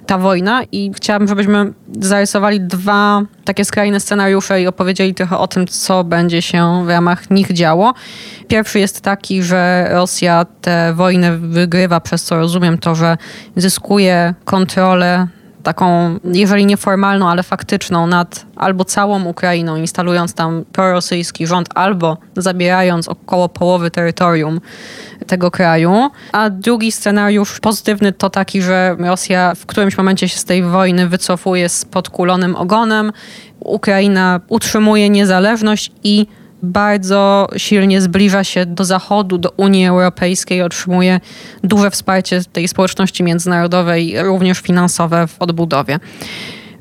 ta 0.06 0.18
wojna 0.18 0.62
i 0.72 0.92
chciałabym, 0.96 1.28
żebyśmy 1.28 1.72
zarysowali 2.00 2.60
dwa 2.60 3.22
takie 3.44 3.64
skrajne 3.64 4.00
scenariusze 4.00 4.62
i 4.62 4.66
opowiedzieli 4.66 5.14
trochę 5.14 5.38
o 5.38 5.46
tym, 5.46 5.66
co 5.66 6.04
będzie 6.04 6.42
się 6.42 6.84
w 6.84 6.88
ramach 6.88 7.30
nich 7.30 7.52
działo. 7.52 7.94
Pierwszy 8.48 8.78
jest 8.78 9.00
taki, 9.00 9.42
że 9.42 9.88
Rosja 9.90 10.46
tę 10.60 10.94
wojnę 10.94 11.38
wygrywa, 11.38 12.00
przez 12.00 12.24
co 12.24 12.36
rozumiem 12.36 12.78
to, 12.78 12.94
że 12.94 13.16
zyskuje 13.56 14.34
kontrolę 14.44 15.26
taką, 15.62 16.18
jeżeli 16.24 16.66
nieformalną, 16.66 17.28
ale 17.28 17.42
faktyczną 17.42 18.06
nad 18.06 18.46
albo 18.56 18.84
całą 18.84 19.24
Ukrainą, 19.24 19.76
instalując 19.76 20.34
tam 20.34 20.64
prorosyjski 20.72 21.46
rząd, 21.46 21.68
albo 21.74 22.16
zabierając 22.36 23.08
około 23.08 23.48
połowy 23.48 23.90
terytorium 23.90 24.60
tego 25.26 25.50
kraju. 25.50 26.10
A 26.32 26.50
drugi 26.50 26.92
scenariusz 26.92 27.60
pozytywny 27.60 28.12
to 28.12 28.30
taki, 28.30 28.62
że 28.62 28.96
Rosja 28.98 29.54
w 29.54 29.66
którymś 29.66 29.96
momencie 29.96 30.28
się 30.28 30.38
z 30.38 30.44
tej 30.44 30.62
wojny 30.62 31.08
wycofuje 31.08 31.68
z 31.68 31.84
podkulonym 31.84 32.56
ogonem. 32.56 33.12
Ukraina 33.60 34.40
utrzymuje 34.48 35.10
niezależność 35.10 35.92
i 36.04 36.26
bardzo 36.62 37.48
silnie 37.56 38.00
zbliża 38.00 38.44
się 38.44 38.66
do 38.66 38.84
Zachodu, 38.84 39.38
do 39.38 39.50
Unii 39.50 39.86
Europejskiej, 39.86 40.62
otrzymuje 40.62 41.20
duże 41.64 41.90
wsparcie 41.90 42.40
tej 42.52 42.68
społeczności 42.68 43.22
międzynarodowej, 43.22 44.22
również 44.22 44.58
finansowe 44.58 45.26
w 45.26 45.42
odbudowie. 45.42 45.98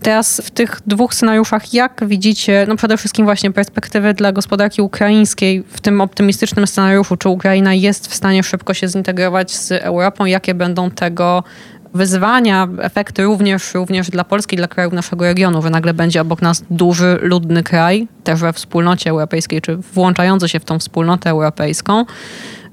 Teraz 0.02 0.42
w 0.46 0.52
tych 0.52 0.82
dwóch 0.88 1.14
scenariuszach, 1.14 1.74
jak 1.74 2.04
widzicie, 2.08 2.66
no 2.68 2.76
przede 2.76 2.98
wszystkim 2.98 3.26
właśnie 3.26 3.52
perspektywy 3.52 4.14
dla 4.14 4.32
gospodarki 4.32 4.82
ukraińskiej, 4.82 5.64
w 5.68 5.82
tym 5.82 6.02
optymistycznym 6.02 6.68
scenariuszu, 6.68 7.18
czy 7.18 7.30
Ukraina 7.30 7.74
jest 7.74 8.08
w 8.08 8.16
stanie 8.16 8.44
szybko 8.44 8.74
się 8.74 8.88
zintegrować 8.88 9.56
z 9.56 9.72
Europą, 9.72 10.26
jakie 10.26 10.54
będą 10.54 10.92
tego 10.92 11.44
wyzwania, 11.94 12.68
efekty 12.82 13.24
również, 13.24 13.74
również 13.74 14.10
dla 14.10 14.24
Polski, 14.24 14.56
dla 14.56 14.68
krajów 14.68 14.94
naszego 14.94 15.26
regionu, 15.26 15.62
że 15.62 15.70
nagle 15.70 15.94
będzie 15.94 16.22
obok 16.22 16.42
nas 16.42 16.64
duży, 16.70 17.20
ludny 17.22 17.64
kraj, 17.64 18.08
też 18.24 18.40
we 18.40 18.54
wspólnocie 18.54 19.10
europejskiej, 19.10 19.62
czy 19.62 19.78
włączający 19.78 20.50
się 20.50 20.60
w 20.60 20.66
tą 20.66 20.80
wspólnotę 20.80 21.30
europejską, 21.30 22.06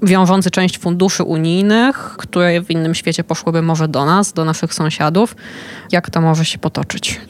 wiążący 0.01 0.51
część 0.51 0.79
funduszy 0.79 1.23
unijnych, 1.23 2.15
które 2.17 2.61
w 2.61 2.71
innym 2.71 2.95
świecie 2.95 3.23
poszłyby 3.23 3.61
może 3.61 3.87
do 3.87 4.05
nas, 4.05 4.33
do 4.33 4.45
naszych 4.45 4.73
sąsiadów. 4.73 5.35
Jak 5.91 6.09
to 6.09 6.21
może 6.21 6.45
się 6.45 6.59
potoczyć? 6.59 7.21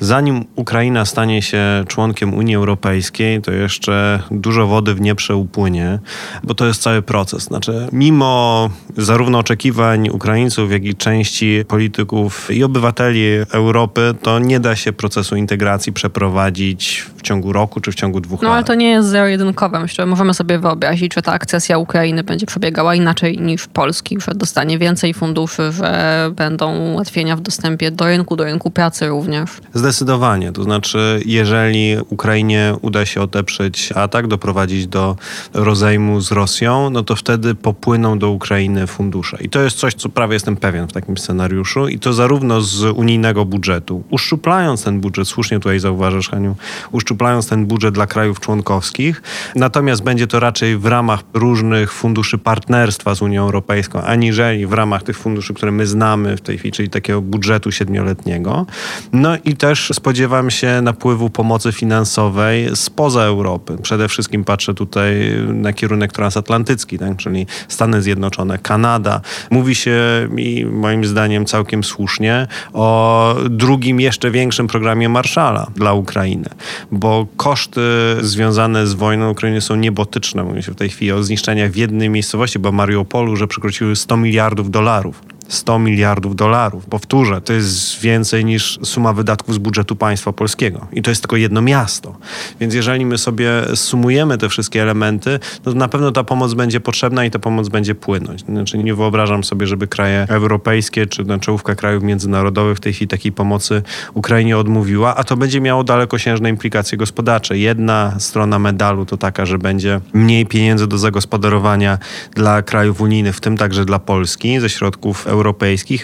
Zanim 0.00 0.44
Ukraina 0.56 1.04
stanie 1.04 1.42
się 1.42 1.84
członkiem 1.88 2.34
Unii 2.34 2.56
Europejskiej, 2.56 3.42
to 3.42 3.52
jeszcze 3.52 4.22
dużo 4.30 4.66
wody 4.66 4.94
w 4.94 4.98
Dnieprze 4.98 5.36
upłynie, 5.36 5.98
bo 6.44 6.54
to 6.54 6.66
jest 6.66 6.82
cały 6.82 7.02
proces. 7.02 7.42
Znaczy, 7.42 7.88
mimo 7.92 8.70
zarówno 8.96 9.38
oczekiwań 9.38 10.08
Ukraińców, 10.08 10.72
jak 10.72 10.84
i 10.84 10.94
części 10.94 11.64
polityków 11.68 12.50
i 12.50 12.64
obywateli 12.64 13.26
Europy, 13.52 14.14
to 14.22 14.38
nie 14.38 14.60
da 14.60 14.76
się 14.76 14.92
procesu 14.92 15.36
integracji 15.36 15.92
przeprowadzić 15.92 17.06
ciągu 17.26 17.52
roku, 17.52 17.80
czy 17.80 17.92
w 17.92 17.94
ciągu 17.94 18.20
dwóch 18.20 18.42
no, 18.42 18.48
lat. 18.48 18.52
No 18.52 18.56
ale 18.56 18.64
to 18.64 18.74
nie 18.74 18.90
jest 18.90 19.08
zero-jedynkowe. 19.08 19.80
Myślę, 19.80 20.02
że 20.02 20.06
możemy 20.06 20.34
sobie 20.34 20.58
wyobrazić, 20.58 21.14
że 21.14 21.22
ta 21.22 21.32
akcesja 21.32 21.78
Ukrainy 21.78 22.24
będzie 22.24 22.46
przebiegała 22.46 22.94
inaczej 22.94 23.38
niż 23.38 23.66
Polski, 23.66 24.20
że 24.20 24.34
dostanie 24.34 24.78
więcej 24.78 25.14
funduszy, 25.14 25.72
że 25.72 26.30
będą 26.36 26.76
ułatwienia 26.76 27.36
w 27.36 27.40
dostępie 27.40 27.90
do 27.90 28.04
rynku, 28.04 28.36
do 28.36 28.44
rynku 28.44 28.70
pracy 28.70 29.08
również. 29.08 29.50
Zdecydowanie. 29.74 30.52
To 30.52 30.62
znaczy, 30.62 31.20
jeżeli 31.26 31.96
Ukrainie 32.10 32.74
uda 32.82 33.06
się 33.06 33.20
odeprzeć 33.20 33.92
atak, 33.92 34.26
doprowadzić 34.26 34.86
do 34.86 35.16
rozejmu 35.54 36.20
z 36.20 36.32
Rosją, 36.32 36.90
no 36.90 37.02
to 37.02 37.16
wtedy 37.16 37.54
popłyną 37.54 38.18
do 38.18 38.30
Ukrainy 38.30 38.86
fundusze. 38.86 39.38
I 39.40 39.48
to 39.48 39.60
jest 39.60 39.76
coś, 39.76 39.94
co 39.94 40.08
prawie 40.08 40.34
jestem 40.34 40.56
pewien 40.56 40.88
w 40.88 40.92
takim 40.92 41.18
scenariuszu. 41.18 41.88
I 41.88 41.98
to 41.98 42.12
zarówno 42.12 42.60
z 42.60 42.84
unijnego 42.84 43.44
budżetu, 43.44 44.04
uszczuplając 44.10 44.84
ten 44.84 45.00
budżet, 45.00 45.28
słusznie 45.28 45.58
tutaj 45.58 45.78
zauważasz, 45.78 46.28
Haniu, 46.28 46.56
uszczuplając 46.92 47.15
ten 47.48 47.66
budżet 47.66 47.94
dla 47.94 48.06
krajów 48.06 48.40
członkowskich, 48.40 49.22
natomiast 49.54 50.02
będzie 50.02 50.26
to 50.26 50.40
raczej 50.40 50.78
w 50.78 50.86
ramach 50.86 51.20
różnych 51.34 51.92
funduszy 51.92 52.38
partnerstwa 52.38 53.14
z 53.14 53.22
Unią 53.22 53.42
Europejską, 53.42 54.02
aniżeli 54.02 54.66
w 54.66 54.72
ramach 54.72 55.02
tych 55.02 55.18
funduszy, 55.18 55.54
które 55.54 55.72
my 55.72 55.86
znamy 55.86 56.36
w 56.36 56.40
tej 56.40 56.58
chwili, 56.58 56.72
czyli 56.72 56.90
takiego 56.90 57.22
budżetu 57.22 57.72
siedmioletniego. 57.72 58.66
No 59.12 59.36
i 59.44 59.56
też 59.56 59.90
spodziewam 59.94 60.50
się 60.50 60.82
napływu 60.82 61.30
pomocy 61.30 61.72
finansowej 61.72 62.76
spoza 62.76 63.22
Europy. 63.22 63.76
Przede 63.82 64.08
wszystkim 64.08 64.44
patrzę 64.44 64.74
tutaj 64.74 65.14
na 65.48 65.72
kierunek 65.72 66.12
transatlantycki, 66.12 66.98
tak? 66.98 67.16
czyli 67.16 67.46
Stany 67.68 68.02
Zjednoczone, 68.02 68.58
Kanada. 68.58 69.20
Mówi 69.50 69.74
się 69.74 69.98
i 70.36 70.66
moim 70.72 71.04
zdaniem 71.04 71.46
całkiem 71.46 71.84
słusznie 71.84 72.46
o 72.72 73.36
drugim, 73.50 74.00
jeszcze 74.00 74.30
większym 74.30 74.66
programie 74.66 75.08
Marszala 75.08 75.66
dla 75.76 75.92
Ukrainy, 75.92 76.48
bo 76.92 77.05
koszty 77.36 77.80
związane 78.20 78.86
z 78.86 78.94
wojną 78.94 79.30
Ukrainy 79.30 79.60
są 79.60 79.76
niebotyczne. 79.76 80.44
Mówi 80.44 80.62
się 80.62 80.72
w 80.72 80.76
tej 80.76 80.88
chwili 80.88 81.12
o 81.12 81.22
zniszczeniach 81.22 81.70
w 81.70 81.76
jednej 81.76 82.10
miejscowości, 82.10 82.58
bo 82.58 82.72
Mariupolu, 82.72 83.36
że 83.36 83.46
przekroczyły 83.46 83.96
100 83.96 84.16
miliardów 84.16 84.70
dolarów. 84.70 85.22
100 85.48 85.78
miliardów 85.78 86.36
dolarów. 86.36 86.86
Powtórzę, 86.86 87.40
to 87.40 87.52
jest 87.52 88.00
więcej 88.00 88.44
niż 88.44 88.78
suma 88.82 89.12
wydatków 89.12 89.54
z 89.54 89.58
budżetu 89.58 89.96
państwa 89.96 90.32
polskiego. 90.32 90.86
I 90.92 91.02
to 91.02 91.10
jest 91.10 91.22
tylko 91.22 91.36
jedno 91.36 91.62
miasto. 91.62 92.16
Więc 92.60 92.74
jeżeli 92.74 93.06
my 93.06 93.18
sobie 93.18 93.50
sumujemy 93.74 94.38
te 94.38 94.48
wszystkie 94.48 94.82
elementy, 94.82 95.38
to 95.62 95.72
na 95.72 95.88
pewno 95.88 96.12
ta 96.12 96.24
pomoc 96.24 96.54
będzie 96.54 96.80
potrzebna 96.80 97.24
i 97.24 97.30
ta 97.30 97.38
pomoc 97.38 97.68
będzie 97.68 97.94
płynąć. 97.94 98.40
Znaczy 98.40 98.78
nie 98.78 98.94
wyobrażam 98.94 99.44
sobie, 99.44 99.66
żeby 99.66 99.86
kraje 99.86 100.26
europejskie 100.28 101.06
czy 101.06 101.24
na 101.24 101.38
czołówka 101.38 101.74
krajów 101.74 102.02
międzynarodowych 102.02 102.76
w 102.76 102.80
tej 102.80 102.92
chwili 102.92 103.08
takiej 103.08 103.32
pomocy 103.32 103.82
Ukrainie 104.14 104.58
odmówiła, 104.58 105.16
a 105.16 105.24
to 105.24 105.36
będzie 105.36 105.60
miało 105.60 105.84
dalekosiężne 105.84 106.50
implikacje 106.50 106.98
gospodarcze. 106.98 107.58
Jedna 107.58 108.14
strona 108.18 108.58
medalu 108.58 109.06
to 109.06 109.16
taka, 109.16 109.46
że 109.46 109.58
będzie 109.58 110.00
mniej 110.12 110.46
pieniędzy 110.46 110.86
do 110.86 110.98
zagospodarowania 110.98 111.98
dla 112.34 112.62
krajów 112.62 113.00
unijnych, 113.00 113.36
w 113.36 113.40
tym 113.40 113.56
także 113.56 113.84
dla 113.84 113.98
Polski 113.98 114.60
ze 114.60 114.68
środków 114.68 115.26
europejskich, 115.26 115.35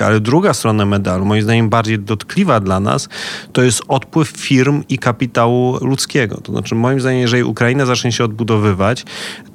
ale 0.03 0.21
druga 0.21 0.55
strona 0.55 0.87
medalu, 0.87 1.25
moim 1.25 1.43
zdaniem 1.43 1.69
bardziej 1.69 1.99
dotkliwa 1.99 2.61
dla 2.61 2.81
nas, 2.81 3.09
to 3.53 3.63
jest 3.63 3.83
odpływ 3.89 4.29
firm 4.29 4.83
i 4.89 4.99
kapitału 4.99 5.79
ludzkiego. 5.81 6.41
To 6.41 6.53
znaczy, 6.53 6.75
moim 6.75 7.01
zdaniem, 7.01 7.21
jeżeli 7.21 7.43
Ukraina 7.43 7.87
zacznie 7.87 8.13
się 8.13 8.25
odbudowywać, 8.25 9.05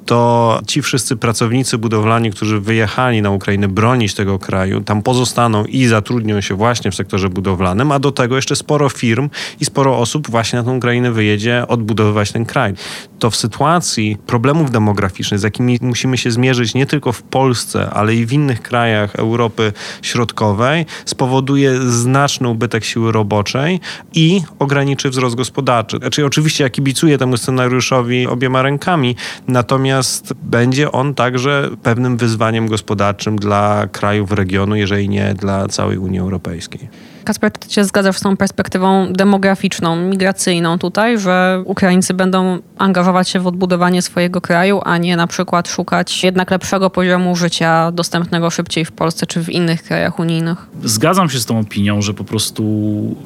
to 0.08 0.60
ci 0.66 0.82
wszyscy 0.82 1.16
pracownicy 1.16 1.78
budowlani, 1.78 2.30
którzy 2.30 2.60
wyjechali 2.60 3.22
na 3.22 3.30
Ukrainę 3.30 3.68
bronić 3.68 4.14
tego 4.14 4.38
kraju, 4.38 4.80
tam 4.80 5.02
pozostaną 5.02 5.64
i 5.64 5.86
zatrudnią 5.86 6.40
się 6.40 6.54
właśnie 6.54 6.90
w 6.90 6.94
sektorze 6.94 7.28
budowlanym, 7.28 7.92
a 7.92 7.98
do 7.98 8.12
tego 8.12 8.36
jeszcze 8.36 8.56
sporo 8.56 8.88
firm 8.88 9.30
i 9.60 9.64
sporo 9.64 9.98
osób 9.98 10.30
właśnie 10.30 10.58
na 10.58 10.64
tą 10.64 10.76
Ukrainę 10.76 11.12
wyjedzie 11.12 11.64
odbudowywać 11.68 12.32
ten 12.32 12.44
kraj. 12.44 12.74
To 13.18 13.30
w 13.30 13.36
sytuacji 13.36 14.16
problemów 14.26 14.70
demograficznych, 14.70 15.40
z 15.40 15.42
jakimi 15.42 15.78
musimy 15.80 16.18
się 16.18 16.30
zmierzyć 16.30 16.74
nie 16.74 16.86
tylko 16.86 17.12
w 17.12 17.22
Polsce, 17.22 17.90
ale 17.90 18.14
i 18.14 18.26
w 18.26 18.32
innych 18.32 18.62
krajach 18.62 19.16
Europy 19.16 19.72
Środkowej, 20.02 20.86
spowoduje 21.04 21.80
znaczny 21.80 22.48
ubytek 22.48 22.84
siły 22.84 23.12
roboczej 23.12 23.80
i 24.14 24.42
ograniczy 24.58 25.10
wzrost 25.10 25.36
gospodarczy. 25.36 25.96
Znaczy, 25.96 26.26
oczywiście 26.26 26.64
ja 26.64 26.70
kibicuję 26.70 27.18
temu 27.18 27.36
scenariuszowi 27.36 28.26
obiema 28.26 28.62
rękami, 28.62 29.16
natomiast 29.48 29.97
Natomiast 29.98 30.34
będzie 30.42 30.92
on 30.92 31.14
także 31.14 31.70
pewnym 31.82 32.16
wyzwaniem 32.16 32.68
gospodarczym 32.68 33.36
dla 33.36 33.86
krajów 33.92 34.32
regionu, 34.32 34.76
jeżeli 34.76 35.08
nie 35.08 35.34
dla 35.34 35.68
całej 35.68 35.98
Unii 35.98 36.20
Europejskiej. 36.20 36.88
Kasper, 37.24 37.50
ty 37.52 37.72
się 37.72 37.84
zgadzasz 37.84 38.16
z 38.16 38.20
tą 38.20 38.36
perspektywą 38.36 39.12
demograficzną, 39.12 39.96
migracyjną 39.96 40.78
tutaj, 40.78 41.18
że 41.18 41.62
Ukraińcy 41.64 42.14
będą 42.14 42.58
angażować 42.78 43.28
się 43.28 43.40
w 43.40 43.46
odbudowanie 43.46 44.02
swojego 44.02 44.40
kraju, 44.40 44.80
a 44.84 44.98
nie 44.98 45.16
na 45.16 45.26
przykład 45.26 45.68
szukać 45.68 46.24
jednak 46.24 46.50
lepszego 46.50 46.90
poziomu 46.90 47.36
życia 47.36 47.92
dostępnego 47.92 48.50
szybciej 48.50 48.84
w 48.84 48.92
Polsce 48.92 49.26
czy 49.26 49.44
w 49.44 49.50
innych 49.50 49.82
krajach 49.82 50.18
unijnych? 50.18 50.66
Zgadzam 50.84 51.30
się 51.30 51.38
z 51.38 51.46
tą 51.46 51.60
opinią, 51.60 52.02
że 52.02 52.14
po 52.14 52.24
prostu 52.24 52.64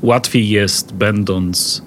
łatwiej 0.02 0.48
jest, 0.48 0.92
będąc 0.92 1.82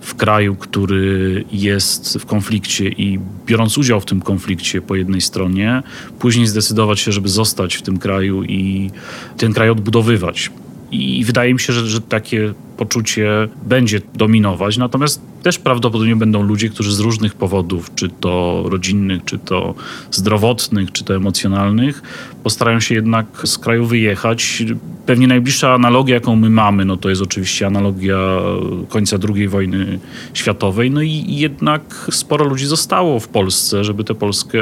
w 0.00 0.14
kraju, 0.14 0.56
który 0.56 1.44
jest 1.52 2.18
w 2.18 2.26
konflikcie 2.26 2.88
i 2.88 3.18
biorąc 3.46 3.78
udział 3.78 4.00
w 4.00 4.04
tym 4.04 4.20
konflikcie 4.20 4.82
po 4.82 4.96
jednej 4.96 5.20
stronie, 5.20 5.82
później 6.18 6.46
zdecydować 6.46 7.00
się, 7.00 7.12
żeby 7.12 7.28
zostać 7.28 7.74
w 7.74 7.82
tym 7.82 7.98
kraju 7.98 8.44
i 8.44 8.90
ten 9.36 9.52
kraj 9.52 9.70
odbudowywać. 9.70 10.50
I 10.92 11.24
wydaje 11.24 11.54
mi 11.54 11.60
się, 11.60 11.72
że, 11.72 11.86
że 11.86 12.00
takie 12.00 12.54
poczucie 12.76 13.48
będzie 13.62 14.00
dominować, 14.14 14.76
natomiast 14.76 15.22
też 15.42 15.58
prawdopodobnie 15.58 16.16
będą 16.16 16.42
ludzie, 16.42 16.68
którzy 16.68 16.92
z 16.94 17.00
różnych 17.00 17.34
powodów, 17.34 17.94
czy 17.94 18.08
to 18.08 18.64
rodzinnych, 18.66 19.24
czy 19.24 19.38
to 19.38 19.74
zdrowotnych, 20.10 20.92
czy 20.92 21.04
to 21.04 21.14
emocjonalnych, 21.14 22.02
postarają 22.42 22.80
się 22.80 22.94
jednak 22.94 23.26
z 23.44 23.58
kraju 23.58 23.86
wyjechać. 23.86 24.62
Pewnie 25.06 25.26
najbliższa 25.26 25.74
analogia, 25.74 26.14
jaką 26.14 26.36
my 26.36 26.50
mamy, 26.50 26.84
no 26.84 26.96
to 26.96 27.08
jest 27.08 27.22
oczywiście 27.22 27.66
analogia 27.66 28.18
końca 28.88 29.16
II 29.34 29.48
wojny 29.48 29.98
światowej, 30.34 30.90
no 30.90 31.02
i 31.02 31.24
jednak 31.28 32.06
sporo 32.10 32.44
ludzi 32.44 32.66
zostało 32.66 33.20
w 33.20 33.28
Polsce, 33.28 33.84
żeby 33.84 34.04
tę 34.04 34.14
Polskę 34.14 34.60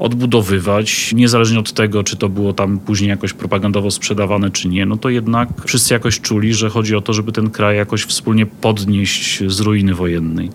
odbudowywać, 0.00 1.12
niezależnie 1.14 1.58
od 1.58 1.72
tego, 1.72 2.04
czy 2.04 2.16
to 2.16 2.28
było 2.28 2.52
tam 2.52 2.78
później 2.78 3.10
jakoś 3.10 3.32
propagandowo 3.32 3.90
sprzedawane, 3.90 4.50
czy 4.50 4.68
nie, 4.68 4.86
no 4.86 4.96
to 4.96 5.08
jednak 5.08 5.48
wszyscy 5.66 5.94
jakoś 5.94 6.20
czuli, 6.20 6.54
że 6.54 6.70
chodzi 6.70 6.96
o 6.96 7.00
to, 7.00 7.12
żeby 7.12 7.32
ten 7.32 7.50
kraj 7.50 7.76
jakoś 7.76 8.02
wspólnie 8.04 8.46
podnieść 8.46 9.42
z 9.46 9.60
ruiny 9.60 9.94
wojennej. 9.94 10.50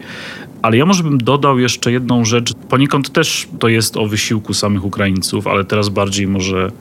Ale 0.61 0.77
ja 0.77 0.85
może 0.85 1.03
bym 1.03 1.17
dodał 1.17 1.59
jeszcze 1.59 1.91
jedną 1.91 2.25
rzecz. 2.25 2.53
Poniekąd 2.69 3.11
też 3.11 3.47
to 3.59 3.67
jest 3.67 3.97
o 3.97 4.07
wysiłku 4.07 4.53
samych 4.53 4.85
Ukraińców, 4.85 5.47
ale 5.47 5.65
teraz 5.65 5.89
bardziej 5.89 6.27
może 6.27 6.71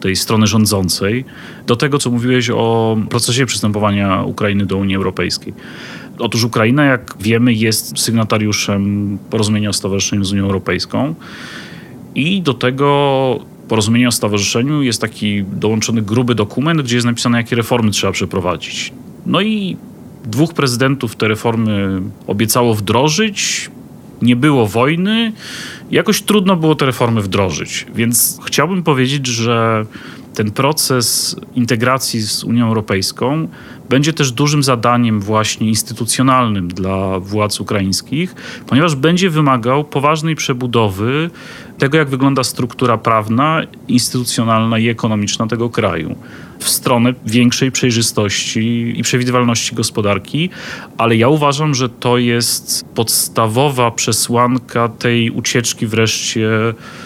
tej 0.00 0.16
strony 0.16 0.46
rządzącej, 0.46 1.24
do 1.66 1.76
tego, 1.76 1.98
co 1.98 2.10
mówiłeś 2.10 2.50
o 2.50 2.96
procesie 3.10 3.46
przystępowania 3.46 4.22
Ukrainy 4.22 4.66
do 4.66 4.76
Unii 4.76 4.96
Europejskiej. 4.96 5.54
Otóż 6.18 6.44
Ukraina, 6.44 6.84
jak 6.84 7.14
wiemy, 7.20 7.52
jest 7.52 7.98
sygnatariuszem 7.98 9.18
porozumienia 9.30 9.68
o 9.68 9.72
stowarzyszeniu 9.72 10.24
z 10.24 10.32
Unią 10.32 10.44
Europejską. 10.44 11.14
I 12.14 12.42
do 12.42 12.54
tego 12.54 13.38
porozumienia 13.68 14.08
o 14.08 14.12
stowarzyszeniu 14.12 14.82
jest 14.82 15.00
taki 15.00 15.44
dołączony 15.44 16.02
gruby 16.02 16.34
dokument, 16.34 16.82
gdzie 16.82 16.96
jest 16.96 17.06
napisane, 17.06 17.38
jakie 17.38 17.56
reformy 17.56 17.90
trzeba 17.90 18.12
przeprowadzić. 18.12 18.92
No 19.26 19.40
i 19.40 19.76
dwóch 20.24 20.54
prezydentów 20.54 21.16
te 21.16 21.28
reformy 21.28 22.00
obiecało 22.26 22.74
wdrożyć. 22.74 23.70
Nie 24.22 24.36
było 24.36 24.66
wojny, 24.66 25.32
jakoś 25.90 26.22
trudno 26.22 26.56
było 26.56 26.74
te 26.74 26.86
reformy 26.86 27.22
wdrożyć. 27.22 27.86
Więc 27.94 28.38
chciałbym 28.46 28.82
powiedzieć, 28.82 29.26
że 29.26 29.86
ten 30.34 30.50
proces 30.50 31.36
integracji 31.54 32.20
z 32.20 32.44
Unią 32.44 32.66
Europejską 32.66 33.48
będzie 33.88 34.12
też 34.12 34.32
dużym 34.32 34.62
zadaniem 34.62 35.20
właśnie 35.20 35.68
instytucjonalnym 35.68 36.68
dla 36.68 37.20
władz 37.20 37.60
ukraińskich, 37.60 38.34
ponieważ 38.66 38.96
będzie 38.96 39.30
wymagał 39.30 39.84
poważnej 39.84 40.36
przebudowy 40.36 41.30
tego, 41.78 41.98
jak 41.98 42.08
wygląda 42.08 42.44
struktura 42.44 42.98
prawna, 42.98 43.62
instytucjonalna 43.88 44.78
i 44.78 44.88
ekonomiczna 44.88 45.46
tego 45.46 45.70
kraju 45.70 46.16
w 46.58 46.68
stronę 46.68 47.14
większej 47.26 47.72
przejrzystości 47.72 48.92
i 48.96 49.02
przewidywalności 49.02 49.74
gospodarki, 49.74 50.50
ale 50.98 51.16
ja 51.16 51.28
uważam, 51.28 51.74
że 51.74 51.88
to 51.88 52.18
jest 52.18 52.84
podstawowa 52.94 53.90
przesłanka 53.90 54.88
tej 54.88 55.30
ucieczki 55.30 55.86
wreszcie 55.86 56.48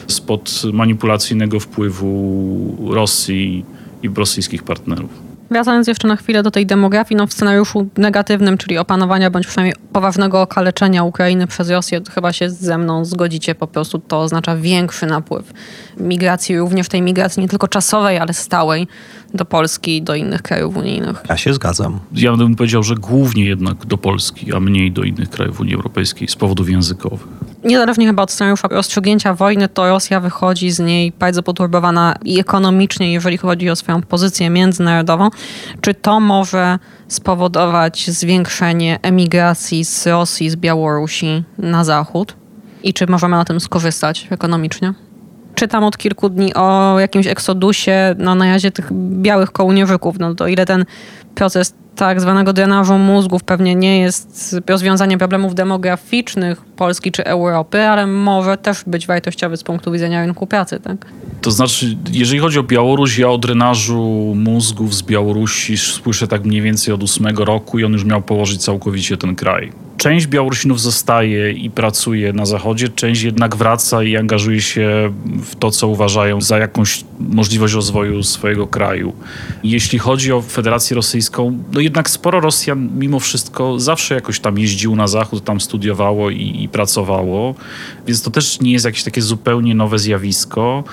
spod 0.06 0.62
manipulacyjnego 0.72 1.60
wpływu 1.60 2.92
Rosji 2.94 3.64
i 4.02 4.08
rosyjskich 4.08 4.62
partnerów. 4.62 5.27
Wracając 5.50 5.88
jeszcze 5.88 6.08
na 6.08 6.16
chwilę 6.16 6.42
do 6.42 6.50
tej 6.50 6.66
demografii, 6.66 7.18
no 7.18 7.26
w 7.26 7.32
scenariuszu 7.32 7.88
negatywnym, 7.96 8.58
czyli 8.58 8.78
opanowania 8.78 9.30
bądź 9.30 9.46
przynajmniej 9.46 9.74
poważnego 9.92 10.42
okaleczenia 10.42 11.04
Ukrainy 11.04 11.46
przez 11.46 11.70
Rosję, 11.70 12.00
to 12.00 12.12
chyba 12.12 12.32
się 12.32 12.50
ze 12.50 12.78
mną 12.78 13.04
zgodzicie, 13.04 13.54
po 13.54 13.66
prostu 13.66 13.98
to 13.98 14.20
oznacza 14.20 14.56
większy 14.56 15.06
napływ 15.06 15.52
migracji, 15.96 16.58
również 16.58 16.88
tej 16.88 17.02
migracji 17.02 17.42
nie 17.42 17.48
tylko 17.48 17.68
czasowej, 17.68 18.18
ale 18.18 18.34
stałej 18.34 18.86
do 19.34 19.44
Polski 19.44 19.96
i 19.96 20.02
do 20.02 20.14
innych 20.14 20.42
krajów 20.42 20.76
unijnych. 20.76 21.22
Ja 21.28 21.36
się 21.36 21.54
zgadzam. 21.54 22.00
Ja 22.12 22.36
bym 22.36 22.56
powiedział, 22.56 22.82
że 22.82 22.94
głównie 22.94 23.44
jednak 23.44 23.86
do 23.86 23.98
Polski, 23.98 24.52
a 24.52 24.60
mniej 24.60 24.92
do 24.92 25.02
innych 25.02 25.30
krajów 25.30 25.60
Unii 25.60 25.74
Europejskiej 25.74 26.28
z 26.28 26.36
powodów 26.36 26.70
językowych. 26.70 27.26
Niezależnie 27.68 28.06
chyba 28.06 28.22
od 28.22 28.30
scenariusza 28.30 28.68
rozstrzygnięcia 28.68 29.34
wojny, 29.34 29.68
to 29.68 29.88
Rosja 29.88 30.20
wychodzi 30.20 30.70
z 30.70 30.78
niej 30.78 31.12
bardzo 31.18 31.42
poturbowana 31.42 32.14
i 32.24 32.40
ekonomicznie, 32.40 33.12
jeżeli 33.12 33.36
chodzi 33.36 33.70
o 33.70 33.76
swoją 33.76 34.02
pozycję 34.02 34.50
międzynarodową. 34.50 35.28
Czy 35.80 35.94
to 35.94 36.20
może 36.20 36.78
spowodować 37.08 38.10
zwiększenie 38.10 38.98
emigracji 39.02 39.84
z 39.84 40.06
Rosji, 40.06 40.50
z 40.50 40.56
Białorusi 40.56 41.44
na 41.58 41.84
zachód? 41.84 42.36
I 42.82 42.94
czy 42.94 43.06
możemy 43.06 43.36
na 43.36 43.44
tym 43.44 43.60
skorzystać 43.60 44.26
ekonomicznie? 44.30 44.94
czytam 45.54 45.84
od 45.84 45.98
kilku 45.98 46.28
dni 46.28 46.54
o 46.54 46.96
jakimś 47.00 47.26
eksodusie 47.26 48.14
no, 48.18 48.34
na 48.34 48.46
jazie 48.46 48.70
tych 48.70 48.92
białych 48.92 49.52
kołnierzyków. 49.52 50.18
No 50.18 50.34
to 50.34 50.46
ile 50.46 50.66
ten 50.66 50.84
proces 51.34 51.74
tak 51.98 52.20
zwanego 52.20 52.52
drenażu 52.52 52.98
mózgów 52.98 53.44
pewnie 53.44 53.74
nie 53.74 54.00
jest 54.00 54.56
rozwiązaniem 54.66 55.18
problemów 55.18 55.54
demograficznych 55.54 56.60
Polski 56.60 57.12
czy 57.12 57.24
Europy, 57.24 57.82
ale 57.82 58.06
może 58.06 58.56
też 58.56 58.84
być 58.86 59.06
wartościowy 59.06 59.56
z 59.56 59.62
punktu 59.62 59.92
widzenia 59.92 60.26
rynku 60.26 60.46
pracy, 60.46 60.80
tak? 60.80 61.06
To 61.40 61.50
znaczy, 61.50 61.96
jeżeli 62.12 62.40
chodzi 62.40 62.58
o 62.58 62.62
Białoruś, 62.62 63.18
ja 63.18 63.30
o 63.30 63.38
drenażu 63.38 64.32
mózgów 64.36 64.94
z 64.94 65.02
Białorusi 65.02 65.78
słyszę 65.78 66.28
tak 66.28 66.44
mniej 66.44 66.62
więcej 66.62 66.94
od 66.94 67.02
ósmego 67.02 67.44
roku 67.44 67.78
i 67.78 67.84
on 67.84 67.92
już 67.92 68.04
miał 68.04 68.22
położyć 68.22 68.64
całkowicie 68.64 69.16
ten 69.16 69.34
kraj. 69.36 69.72
Część 69.98 70.26
Białorusinów 70.26 70.80
zostaje 70.80 71.52
i 71.52 71.70
pracuje 71.70 72.32
na 72.32 72.46
Zachodzie, 72.46 72.88
część 72.88 73.22
jednak 73.22 73.56
wraca 73.56 74.02
i 74.02 74.16
angażuje 74.16 74.60
się 74.60 75.12
w 75.42 75.56
to, 75.56 75.70
co 75.70 75.88
uważają 75.88 76.40
za 76.40 76.58
jakąś 76.58 77.04
możliwość 77.20 77.74
rozwoju 77.74 78.22
swojego 78.22 78.66
kraju. 78.66 79.12
Jeśli 79.64 79.98
chodzi 79.98 80.32
o 80.32 80.42
Federację 80.42 80.94
Rosyjską, 80.94 81.58
no 81.72 81.80
jednak 81.80 82.10
sporo 82.10 82.40
Rosjan 82.40 82.88
mimo 82.98 83.20
wszystko 83.20 83.80
zawsze 83.80 84.14
jakoś 84.14 84.40
tam 84.40 84.58
jeździło 84.58 84.96
na 84.96 85.06
Zachód, 85.06 85.44
tam 85.44 85.60
studiowało 85.60 86.30
i, 86.30 86.62
i 86.62 86.68
pracowało, 86.68 87.54
więc 88.06 88.22
to 88.22 88.30
też 88.30 88.60
nie 88.60 88.72
jest 88.72 88.84
jakieś 88.84 89.02
takie 89.02 89.22
zupełnie 89.22 89.74
nowe 89.74 89.98
zjawisko. 89.98 90.84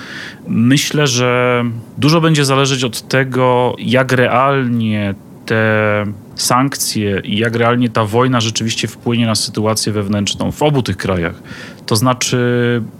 Myślę, 0.48 1.06
że 1.06 1.62
dużo 1.98 2.20
będzie 2.20 2.44
zależeć 2.44 2.84
od 2.84 3.08
tego, 3.08 3.76
jak 3.78 4.12
realnie 4.12 5.14
te 5.46 6.06
sankcje 6.36 7.20
i 7.24 7.38
jak 7.38 7.56
realnie 7.56 7.88
ta 7.88 8.04
wojna 8.04 8.40
rzeczywiście 8.40 8.88
wpłynie 8.88 9.26
na 9.26 9.34
sytuację 9.34 9.92
wewnętrzną 9.92 10.52
w 10.52 10.62
obu 10.62 10.82
tych 10.82 10.96
krajach. 10.96 11.42
To 11.86 11.96
znaczy, 11.96 12.38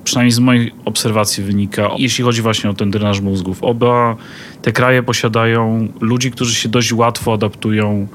przynajmniej 0.05 0.33
z 0.33 0.39
mojej 0.39 0.73
obserwacji 0.85 1.45
wynika, 1.45 1.91
jeśli 1.99 2.25
chodzi 2.25 2.43
właśnie 2.43 2.71
o 2.71 2.75
ten 2.75 2.91
drenaż 2.91 3.21
mózgów, 3.21 3.63
oba 3.63 4.17
te 4.63 4.73
kraje 4.73 5.03
posiadają 5.03 5.89
ludzi, 6.01 6.31
którzy 6.31 6.55
się 6.55 6.69
dość 6.69 6.93
łatwo 6.93 7.33
adaptują 7.33 8.09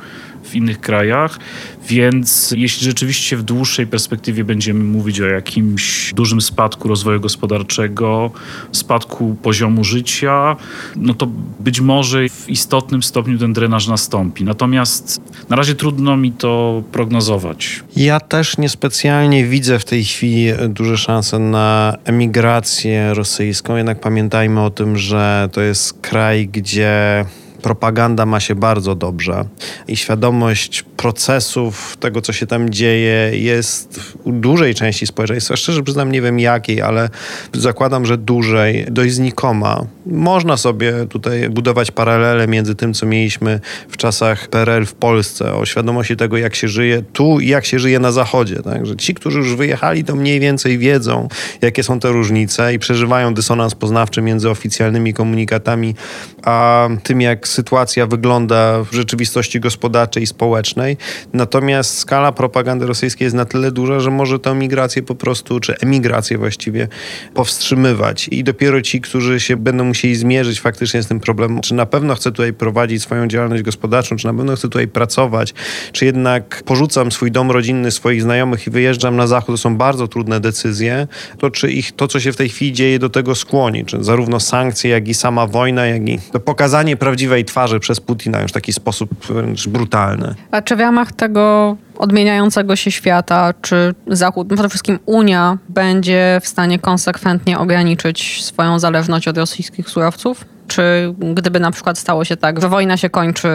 w 0.52 0.56
innych 0.56 0.80
krajach, 0.80 1.40
więc 1.88 2.54
jeśli 2.58 2.86
rzeczywiście 2.86 3.38
w 3.38 3.44
dłuższej 3.44 3.88
perspektywie 3.88 4.44
będziemy 4.44 4.84
mówić 4.84 5.22
o 5.22 5.26
jakimś 5.26 6.14
dużym 6.14 6.42
spadku 6.42 6.88
rozwoju 6.88 7.20
gospodarczego, 7.20 8.32
spadku 8.72 9.36
poziomu 9.42 9.84
życia, 9.84 10.56
no 10.96 11.14
to 11.14 11.28
być 11.60 11.82
może 11.82 12.30
w 12.30 12.50
istotnym 12.50 13.04
stopniu 13.04 13.38
ten 13.38 13.54
drenaż 13.54 13.88
nastąpi. 13.88 14.44
Natomiast 14.44 15.22
na 15.50 15.56
razie 15.56 15.76
trudno 15.76 16.18
mi 16.18 16.32
to 16.32 16.84
prognozować. 16.92 17.84
Ja 17.96 18.20
też 18.20 18.58
niespecjalnie 18.58 19.46
widzę 19.46 19.80
w 19.80 19.86
tej 19.86 20.04
chwili 20.04 20.48
duże 20.70 20.98
szanse 20.98 21.40
na 21.40 21.98
emigrację 22.06 23.14
rosyjską, 23.14 23.76
jednak 23.76 24.00
pamiętajmy 24.00 24.62
o 24.62 24.70
tym, 24.70 24.98
że 24.98 25.50
to 25.52 25.62
jest 25.62 26.02
kraj, 26.02 26.48
gdzie 26.48 27.26
propaganda 27.62 28.26
ma 28.26 28.40
się 28.40 28.56
bardzo 28.56 28.96
dobrze 28.96 29.46
i 29.88 29.98
świadomość 29.98 30.84
procesów, 30.84 31.98
tego 32.00 32.22
co 32.22 32.34
się 32.34 32.48
tam 32.48 32.70
dzieje 32.70 33.32
jest 33.34 34.00
u 34.24 34.32
dużej 34.32 34.76
części 34.76 35.08
społeczeństwa, 35.08 35.56
szczerze 35.56 35.84
przyznam 35.84 36.12
nie 36.12 36.22
wiem 36.22 36.40
jakiej, 36.40 36.82
ale 36.82 37.10
zakładam, 37.54 38.06
że 38.06 38.18
dużej, 38.18 38.86
dość 38.92 39.14
znikoma. 39.14 39.86
Można 40.06 40.58
sobie 40.58 40.94
tutaj 41.10 41.50
budować 41.50 41.92
paralele 41.92 42.48
między 42.48 42.76
tym, 42.76 42.94
co 42.94 43.06
mieliśmy 43.06 43.60
w 43.90 43.98
czasach 43.98 44.48
PRL 44.48 44.86
w 44.86 44.94
Polsce, 44.94 45.54
o 45.54 45.66
świadomości 45.66 46.16
tego, 46.16 46.38
jak 46.38 46.56
się 46.56 46.68
żyje 46.68 47.04
tu 47.14 47.40
i 47.40 47.48
jak 47.48 47.66
się 47.66 47.80
żyje 47.80 48.00
na 48.00 48.12
Zachodzie. 48.12 48.56
Tak? 48.56 48.86
Że 48.86 48.96
ci, 48.96 49.14
którzy 49.14 49.38
już 49.40 49.56
wyjechali, 49.56 50.04
to 50.04 50.16
mniej 50.16 50.40
więcej 50.40 50.78
wiedzą, 50.78 51.28
jakie 51.62 51.84
są 51.84 52.00
te 52.00 52.10
różnice 52.10 52.74
i 52.74 52.80
przeżywają 52.80 53.34
dysonans 53.34 53.76
poznawczy 53.76 54.22
między 54.22 54.50
oficjalnymi 54.50 55.14
komunikatami, 55.14 55.96
a 56.44 56.90
tym, 57.04 57.22
jak 57.22 57.48
sytuacja 57.52 58.08
wygląda 58.08 58.84
w 58.84 58.94
rzeczywistości 58.94 59.60
gospodarczej 59.60 60.24
i 60.24 60.28
społecznej. 60.28 60.98
Natomiast 61.34 61.98
skala 61.98 62.32
propagandy 62.32 62.86
rosyjskiej 62.86 63.26
jest 63.26 63.36
na 63.36 63.46
tyle 63.46 63.72
duża, 63.72 64.00
że 64.00 64.12
może 64.12 64.40
tę 64.40 64.56
migrację 64.56 65.04
po 65.04 65.16
prostu, 65.16 65.60
czy 65.60 65.78
emigrację 65.78 66.38
właściwie, 66.38 66.88
powstrzymywać. 67.34 68.28
I 68.28 68.44
dopiero 68.44 68.82
ci, 68.82 69.02
którzy 69.02 69.40
się 69.40 69.58
będą 69.58 69.84
musieli 69.84 70.16
zmierzyć 70.16 70.62
faktycznie 70.62 71.04
z 71.04 71.08
tym 71.08 71.20
problemem, 71.20 71.62
czy 71.62 71.74
na 71.74 71.86
pewno 71.86 72.16
chcę 72.16 72.32
tutaj 72.32 72.54
prowadzić 72.54 73.04
swoją 73.04 73.28
działalność 73.28 73.64
gospodarczą, 73.64 74.16
czy 74.16 74.28
na 74.28 74.34
pewno 74.34 74.56
chcę 74.56 74.62
tutaj 74.62 74.88
pracować, 74.88 75.54
czy 75.92 76.06
jednak 76.06 76.64
porzucam 76.66 77.12
swój 77.12 77.32
dom 77.32 77.52
rodzinny, 77.52 77.92
swoich 77.92 78.22
znajomych 78.22 78.68
i 78.68 78.70
wyjeżdżam 78.70 79.16
na 79.16 79.28
zachód, 79.28 79.54
to 79.56 79.58
są 79.58 79.78
bardzo 79.78 80.08
trudne 80.08 80.40
decyzje, 80.40 81.08
to 81.38 81.52
czy 81.52 81.72
ich 81.72 81.92
to, 81.92 82.08
co 82.08 82.20
się 82.20 82.32
w 82.32 82.36
tej 82.36 82.50
chwili 82.50 82.74
dzieje, 82.74 83.00
do 83.00 83.10
tego 83.10 83.36
skłoni, 83.36 83.86
czy 83.86 84.04
zarówno 84.04 84.40
sankcje, 84.40 84.92
jak 84.92 85.08
i 85.08 85.14
sama 85.14 85.48
wojna, 85.48 85.86
jak 85.86 86.10
i 86.10 86.20
to 86.32 86.40
pokazanie 86.40 86.98
prawdziwej 86.98 87.41
twarzy 87.46 87.80
przez 87.80 88.00
Putina 88.00 88.42
już 88.42 88.52
w 88.52 88.54
taki 88.54 88.74
sposób 88.74 89.26
wręcz 89.26 89.68
brutalny. 89.68 90.36
A 90.52 90.62
czy 90.62 90.76
w 90.76 90.80
ramach 90.80 91.12
tego 91.12 91.78
odmieniającego 91.98 92.76
się 92.76 92.92
świata, 92.92 93.54
czy 93.62 93.94
Zachód, 94.08 94.48
przede 94.54 94.70
wszystkim 94.70 95.00
Unia, 95.06 95.58
będzie 95.70 96.40
w 96.44 96.48
stanie 96.48 96.80
konsekwentnie 96.80 97.60
ograniczyć 97.60 98.46
swoją 98.46 98.80
zależność 98.80 99.28
od 99.28 99.38
rosyjskich 99.38 99.90
surowców? 99.90 100.46
Czy 100.72 101.14
gdyby 101.34 101.60
na 101.60 101.72
przykład 101.72 101.98
stało 101.98 102.26
się 102.26 102.38
tak, 102.38 102.62
że 102.62 102.70
wojna 102.70 102.98
się 102.98 103.10
kończy 103.10 103.48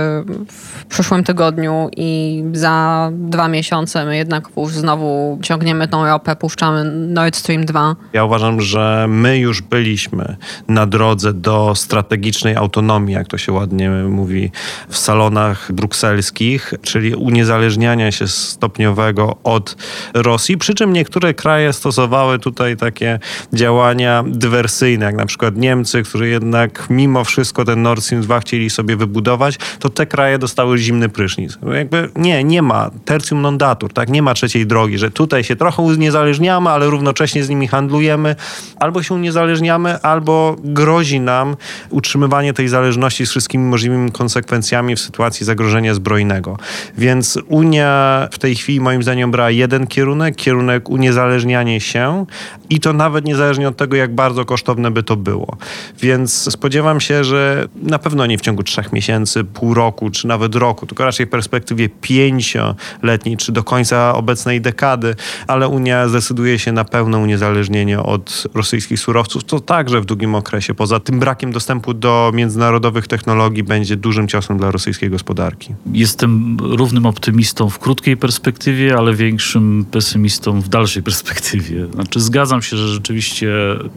w 0.48 0.84
przyszłym 0.88 1.24
tygodniu 1.24 1.88
i 1.96 2.42
za 2.52 3.08
dwa 3.12 3.48
miesiące 3.48 4.04
my 4.04 4.16
jednak 4.16 4.48
już 4.56 4.72
znowu 4.72 5.38
ciągniemy 5.42 5.88
tą 5.88 6.06
ropę, 6.06 6.36
puszczamy 6.36 6.84
Nord 6.84 7.36
Stream 7.36 7.64
2? 7.64 7.96
Ja 8.12 8.24
uważam, 8.24 8.60
że 8.60 9.06
my 9.08 9.38
już 9.38 9.62
byliśmy 9.62 10.36
na 10.68 10.86
drodze 10.86 11.32
do 11.32 11.74
strategicznej 11.74 12.56
autonomii, 12.56 13.14
jak 13.14 13.28
to 13.28 13.38
się 13.38 13.52
ładnie 13.52 13.90
mówi 13.90 14.50
w 14.88 14.96
salonach 14.96 15.72
brukselskich, 15.72 16.74
czyli 16.82 17.14
uniezależniania 17.14 18.12
się 18.12 18.28
stopniowego 18.28 19.36
od 19.44 19.76
Rosji, 20.14 20.58
przy 20.58 20.74
czym 20.74 20.92
niektóre 20.92 21.34
kraje 21.34 21.72
stosowały 21.72 22.38
tutaj 22.38 22.76
takie 22.76 23.18
działania 23.52 24.24
dywersyjne, 24.26 25.06
jak 25.06 25.14
na 25.14 25.26
przykład 25.26 25.56
Niemcy, 25.56 26.02
które 26.02 26.28
jednak 26.28 26.86
mimo 26.90 27.05
mimo 27.06 27.24
wszystko 27.24 27.64
ten 27.64 27.82
Nord 27.82 28.02
Stream 28.02 28.22
2 28.22 28.40
chcieli 28.40 28.70
sobie 28.70 28.96
wybudować, 28.96 29.58
to 29.78 29.88
te 29.88 30.06
kraje 30.06 30.38
dostały 30.38 30.78
zimny 30.78 31.08
prysznic. 31.08 31.58
Jakby 31.74 32.10
nie, 32.16 32.44
nie 32.44 32.62
ma 32.62 32.90
tertium 33.04 33.42
non 33.42 33.58
datur, 33.58 33.92
tak? 33.92 34.08
Nie 34.08 34.22
ma 34.22 34.34
trzeciej 34.34 34.66
drogi, 34.66 34.98
że 34.98 35.10
tutaj 35.10 35.44
się 35.44 35.56
trochę 35.56 35.82
uniezależniamy, 35.82 36.70
ale 36.70 36.90
równocześnie 36.90 37.44
z 37.44 37.48
nimi 37.48 37.68
handlujemy. 37.68 38.36
Albo 38.80 39.02
się 39.02 39.14
uniezależniamy, 39.14 40.02
albo 40.02 40.56
grozi 40.64 41.20
nam 41.20 41.56
utrzymywanie 41.90 42.52
tej 42.52 42.68
zależności 42.68 43.26
z 43.26 43.30
wszystkimi 43.30 43.64
możliwymi 43.64 44.12
konsekwencjami 44.12 44.96
w 44.96 45.00
sytuacji 45.00 45.46
zagrożenia 45.46 45.94
zbrojnego. 45.94 46.58
Więc 46.98 47.38
Unia 47.48 48.28
w 48.32 48.38
tej 48.38 48.54
chwili 48.54 48.80
moim 48.80 49.02
zdaniem 49.02 49.30
brała 49.30 49.50
jeden 49.50 49.86
kierunek, 49.86 50.36
kierunek 50.36 50.90
uniezależnianie 50.90 51.80
się 51.80 52.26
i 52.70 52.80
to 52.80 52.92
nawet 52.92 53.24
niezależnie 53.24 53.68
od 53.68 53.76
tego, 53.76 53.96
jak 53.96 54.14
bardzo 54.14 54.44
kosztowne 54.44 54.90
by 54.90 55.02
to 55.02 55.16
było. 55.16 55.56
Więc 56.00 56.52
spodziewam 56.52 56.95
spodziewam 56.96 57.00
się, 57.00 57.24
że 57.24 57.68
na 57.82 57.98
pewno 57.98 58.26
nie 58.26 58.38
w 58.38 58.40
ciągu 58.40 58.62
trzech 58.62 58.92
miesięcy, 58.92 59.44
pół 59.44 59.74
roku, 59.74 60.10
czy 60.10 60.26
nawet 60.26 60.54
roku, 60.54 60.86
tylko 60.86 61.04
raczej 61.04 61.26
w 61.26 61.28
perspektywie 61.28 61.88
pięcioletniej, 61.88 63.36
czy 63.36 63.52
do 63.52 63.62
końca 63.64 64.14
obecnej 64.14 64.60
dekady, 64.60 65.14
ale 65.46 65.68
Unia 65.68 66.08
zdecyduje 66.08 66.58
się 66.58 66.72
na 66.72 66.84
pełne 66.84 67.18
uniezależnienie 67.18 68.00
od 68.00 68.46
rosyjskich 68.54 69.00
surowców, 69.00 69.44
to 69.44 69.60
także 69.60 70.00
w 70.00 70.04
długim 70.04 70.34
okresie. 70.34 70.74
Poza 70.74 71.00
tym 71.00 71.18
brakiem 71.18 71.52
dostępu 71.52 71.94
do 71.94 72.30
międzynarodowych 72.34 73.06
technologii 73.06 73.62
będzie 73.62 73.96
dużym 73.96 74.28
ciosem 74.28 74.58
dla 74.58 74.70
rosyjskiej 74.70 75.10
gospodarki. 75.10 75.74
Jestem 75.92 76.56
równym 76.60 77.06
optymistą 77.06 77.70
w 77.70 77.78
krótkiej 77.78 78.16
perspektywie, 78.16 78.96
ale 78.96 79.14
większym 79.14 79.84
pesymistą 79.90 80.60
w 80.60 80.68
dalszej 80.68 81.02
perspektywie. 81.02 81.86
Znaczy 81.86 82.20
zgadzam 82.20 82.62
się, 82.62 82.76
że 82.76 82.88
rzeczywiście 82.88 83.48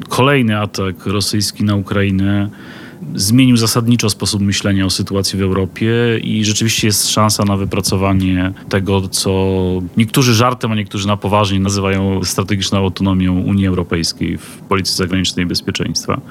kolejny 0.10 0.60
atak 0.60 1.06
rosyjski 1.06 1.64
na 1.64 1.76
Ukrainę 1.76 2.50
zmienił 3.16 3.58
zasadniczo 3.58 4.10
sposób 4.10 4.42
myślenia 4.42 4.86
o 4.86 4.90
sytuacji 4.90 5.40
w 5.40 5.42
Europie 5.42 5.92
i 6.24 6.46
rzeczywiście 6.46 6.88
jest 6.88 7.10
szansa 7.10 7.46
na 7.46 7.58
wypracowanie 7.58 8.52
tego, 8.70 9.08
co 9.08 9.32
niektórzy 9.98 10.34
żartem, 10.34 10.72
a 10.72 10.76
niektórzy 10.76 11.08
na 11.08 11.18
poważnie 11.18 11.60
nazywają 11.60 12.24
strategiczną 12.24 12.78
autonomią 12.78 13.42
Unii 13.42 13.68
Europejskiej 13.68 14.38
w 14.38 14.58
polityce 14.58 14.96
zagranicznej 14.96 15.46
i 15.46 15.48
bezpieczeństwa. 15.48 16.22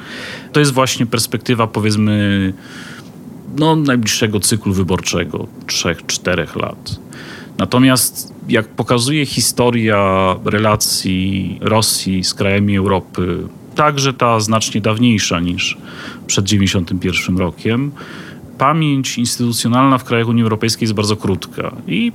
To 0.53 0.61
jest 0.61 0.73
właśnie 0.73 1.07
perspektywa, 1.07 1.67
powiedzmy, 1.67 2.53
no, 3.59 3.77
najbliższego 3.77 4.41
cyklu 4.41 4.73
wyborczego, 4.73 5.47
trzech, 5.67 6.07
czterech 6.07 6.57
lat. 6.57 7.01
Natomiast 7.59 8.35
jak 8.49 8.69
pokazuje 8.69 9.27
historia 9.27 10.37
relacji 10.45 11.59
Rosji 11.61 12.25
z 12.25 12.35
krajami 12.35 12.77
Europy, 12.77 13.49
także 13.79 14.13
ta 14.13 14.41
znacznie 14.41 14.81
dawniejsza 14.81 15.41
niż 15.41 15.79
przed 16.27 16.45
1991 16.45 17.39
rokiem, 17.39 17.91
pamięć 18.59 19.19
instytucjonalna 19.19 19.99
w 19.99 20.05
krajach 20.05 20.29
Unii 20.29 20.43
Europejskiej 20.43 20.85
jest 20.85 20.95
bardzo 20.95 21.17
krótka. 21.17 21.77
I 21.87 22.13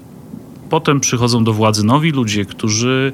potem 0.69 0.99
przychodzą 0.99 1.43
do 1.43 1.53
władzy 1.53 1.85
nowi 1.85 2.11
ludzie, 2.11 2.45
którzy 2.45 3.13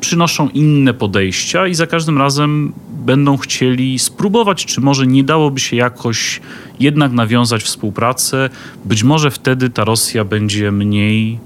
przynoszą 0.00 0.48
inne 0.48 0.94
podejścia 0.94 1.66
i 1.66 1.74
za 1.74 1.86
każdym 1.86 2.18
razem 2.18 2.72
będą 3.06 3.36
chcieli 3.36 3.98
spróbować, 3.98 4.66
czy 4.66 4.80
może 4.80 5.06
nie 5.06 5.24
dałoby 5.24 5.60
się 5.60 5.76
jakoś 5.76 6.40
jednak 6.80 7.12
nawiązać 7.12 7.62
współpracę. 7.62 8.50
Być 8.84 9.04
może 9.04 9.30
wtedy 9.30 9.70
ta 9.70 9.84
Rosja 9.84 10.24
będzie 10.24 10.72
mniej 10.72 11.38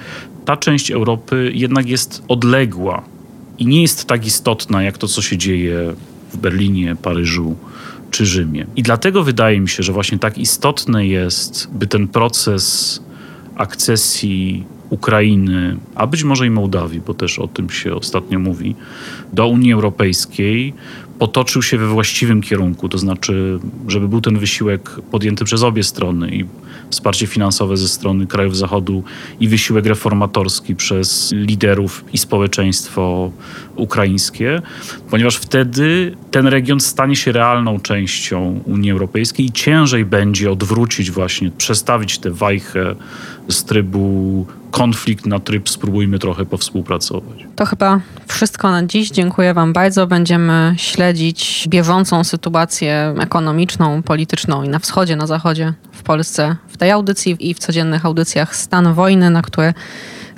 ta 0.45 0.57
część 0.57 0.91
Europy 0.91 1.53
jednak 1.55 1.89
jest 1.89 2.23
odległa 2.29 3.03
i 3.59 3.67
nie 3.67 3.83
jest 3.83 4.05
tak 4.05 4.27
istotna 4.27 4.83
jak 4.83 4.99
to, 4.99 5.09
co 5.09 5.23
się 5.23 5.39
dzieje 5.39 5.95
w 6.33 6.37
Berlinie, 6.37 6.97
Paryżu 7.03 7.57
czy 8.11 8.27
Rzymie. 8.27 8.67
I 8.77 8.83
dlatego 8.83 9.23
wydaje 9.23 9.61
mi 9.61 9.69
się, 9.69 9.83
że 9.83 9.93
właśnie 9.93 10.19
tak 10.19 10.39
istotne 10.39 11.07
jest, 11.07 11.69
by 11.73 11.87
ten 11.87 12.09
proces 12.09 13.01
akcesji 13.57 14.65
Ukrainy, 14.91 15.77
a 15.95 16.07
być 16.07 16.25
może 16.25 16.47
i 16.47 16.51
Mołdawii, 16.51 17.01
bo 17.07 17.15
też 17.15 17.39
o 17.39 17.49
tym 17.49 17.71
się 17.71 17.95
ostatnio 17.95 18.39
mówi, 18.39 18.75
do 19.33 19.47
Unii 19.47 19.73
Europejskiej 19.73 20.75
potoczył 21.19 21.63
się 21.63 21.79
we 21.79 21.89
właściwym 21.89 22.43
kierunku, 22.43 22.89
to 22.89 22.99
znaczy, 22.99 23.59
żeby 23.89 24.09
był 24.09 24.21
ten 24.21 24.39
wysiłek 24.39 24.91
podjęty 25.11 25.45
przez 25.45 25.63
obie 25.63 25.83
strony 25.83 26.31
i 26.31 26.45
wsparcie 26.91 27.27
finansowe 27.27 27.77
ze 27.77 27.89
strony 27.89 28.27
krajów 28.27 28.57
Zachodu 28.57 29.03
i 29.41 29.49
wysiłek 29.49 29.87
reformatorski 29.87 30.77
przez 30.77 31.33
liderów 31.33 32.05
i 32.13 32.19
społeczeństwo 32.19 33.33
ukraińskie, 33.77 34.63
ponieważ 35.11 35.37
wtedy 35.37 36.17
ten 36.31 36.47
region 36.47 36.81
stanie 36.81 37.17
się 37.17 37.33
realną 37.33 37.81
częścią 37.81 38.61
Unii 38.65 38.91
Europejskiej 38.91 39.47
i 39.47 39.53
ciężej 39.53 40.05
będzie 40.05 40.51
odwrócić 40.51 41.11
właśnie, 41.11 41.51
przestawić 41.51 42.19
tę 42.19 42.31
wajchę 42.31 42.95
z 43.49 43.65
trybu 43.65 44.47
konflikt 44.71 45.27
na 45.27 45.41
tryb 45.41 45.69
spróbujmy 45.69 46.19
trochę 46.19 46.47
powspółpracować. 46.47 47.47
To 47.57 47.67
chyba 47.67 48.01
wszystko 48.27 48.71
na 48.71 48.87
dziś. 48.87 49.11
Dziękuję 49.11 49.55
Wam 49.55 49.73
bardzo. 49.73 50.07
Będziemy 50.07 50.75
śledzić 50.77 51.65
bieżącą 51.69 52.25
sytuację 52.25 53.15
ekonomiczną, 53.21 54.03
polityczną 54.03 54.63
i 54.63 54.69
na 54.69 54.79
wschodzie, 54.79 55.17
na 55.17 55.27
zachodzie, 55.27 55.73
w 55.93 56.03
Polsce, 56.03 56.57
w 56.69 56.77
tej 56.77 56.91
audycji 56.91 57.37
i 57.41 57.55
w 57.55 57.59
codziennych 57.59 58.07
audycjach 58.07 58.57
Stan 58.57 58.95
Wojny, 58.95 59.31
na 59.31 59.43
które 59.43 59.75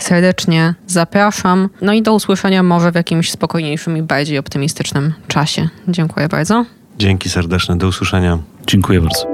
serdecznie 0.03 0.75
zapraszam. 0.87 1.69
No 1.81 1.93
i 1.93 2.03
do 2.03 2.15
usłyszenia 2.15 2.63
może 2.63 2.93
w 2.93 2.95
jakimś 2.95 3.31
spokojniejszym 3.31 3.97
i 3.97 4.03
bardziej 4.03 4.39
optymistycznym 4.39 5.13
czasie. 5.29 5.69
Dziękuję 5.89 6.29
bardzo. 6.29 6.65
Dzięki 6.99 7.31
serdeczne, 7.31 7.77
do 7.77 7.89
usłyszenia. 7.89 8.39
Dziękuję 8.67 9.01
bardzo. 9.01 9.27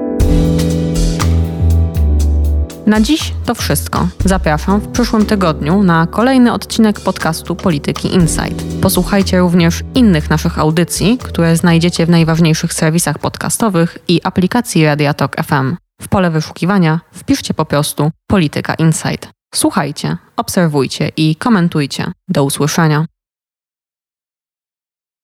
Na 2.85 3.01
dziś 3.01 3.33
to 3.45 3.55
wszystko. 3.55 4.07
Zapraszam 4.25 4.79
w 4.79 4.87
przyszłym 4.87 5.25
tygodniu 5.25 5.83
na 5.83 6.07
kolejny 6.07 6.53
odcinek 6.53 6.99
podcastu 6.99 7.55
Polityki 7.55 8.13
Insight. 8.15 8.63
Posłuchajcie 8.81 9.39
również 9.39 9.83
innych 9.95 10.29
naszych 10.29 10.59
audycji, 10.59 11.17
które 11.17 11.57
znajdziecie 11.57 12.05
w 12.05 12.09
najważniejszych 12.09 12.73
serwisach 12.73 13.19
podcastowych 13.19 13.97
i 14.07 14.21
aplikacji 14.23 14.85
Radiatok 14.85 15.35
FM. 15.35 15.75
W 16.01 16.07
pole 16.07 16.31
wyszukiwania 16.31 16.99
wpiszcie 17.11 17.53
po 17.53 17.65
prostu 17.65 18.11
Polityka 18.27 18.73
Insight. 18.73 19.38
Słuchajcie, 19.55 20.17
obserwujcie 20.37 21.11
i 21.17 21.35
komentujcie. 21.35 22.11
Do 22.27 22.43
usłyszenia. 22.43 23.05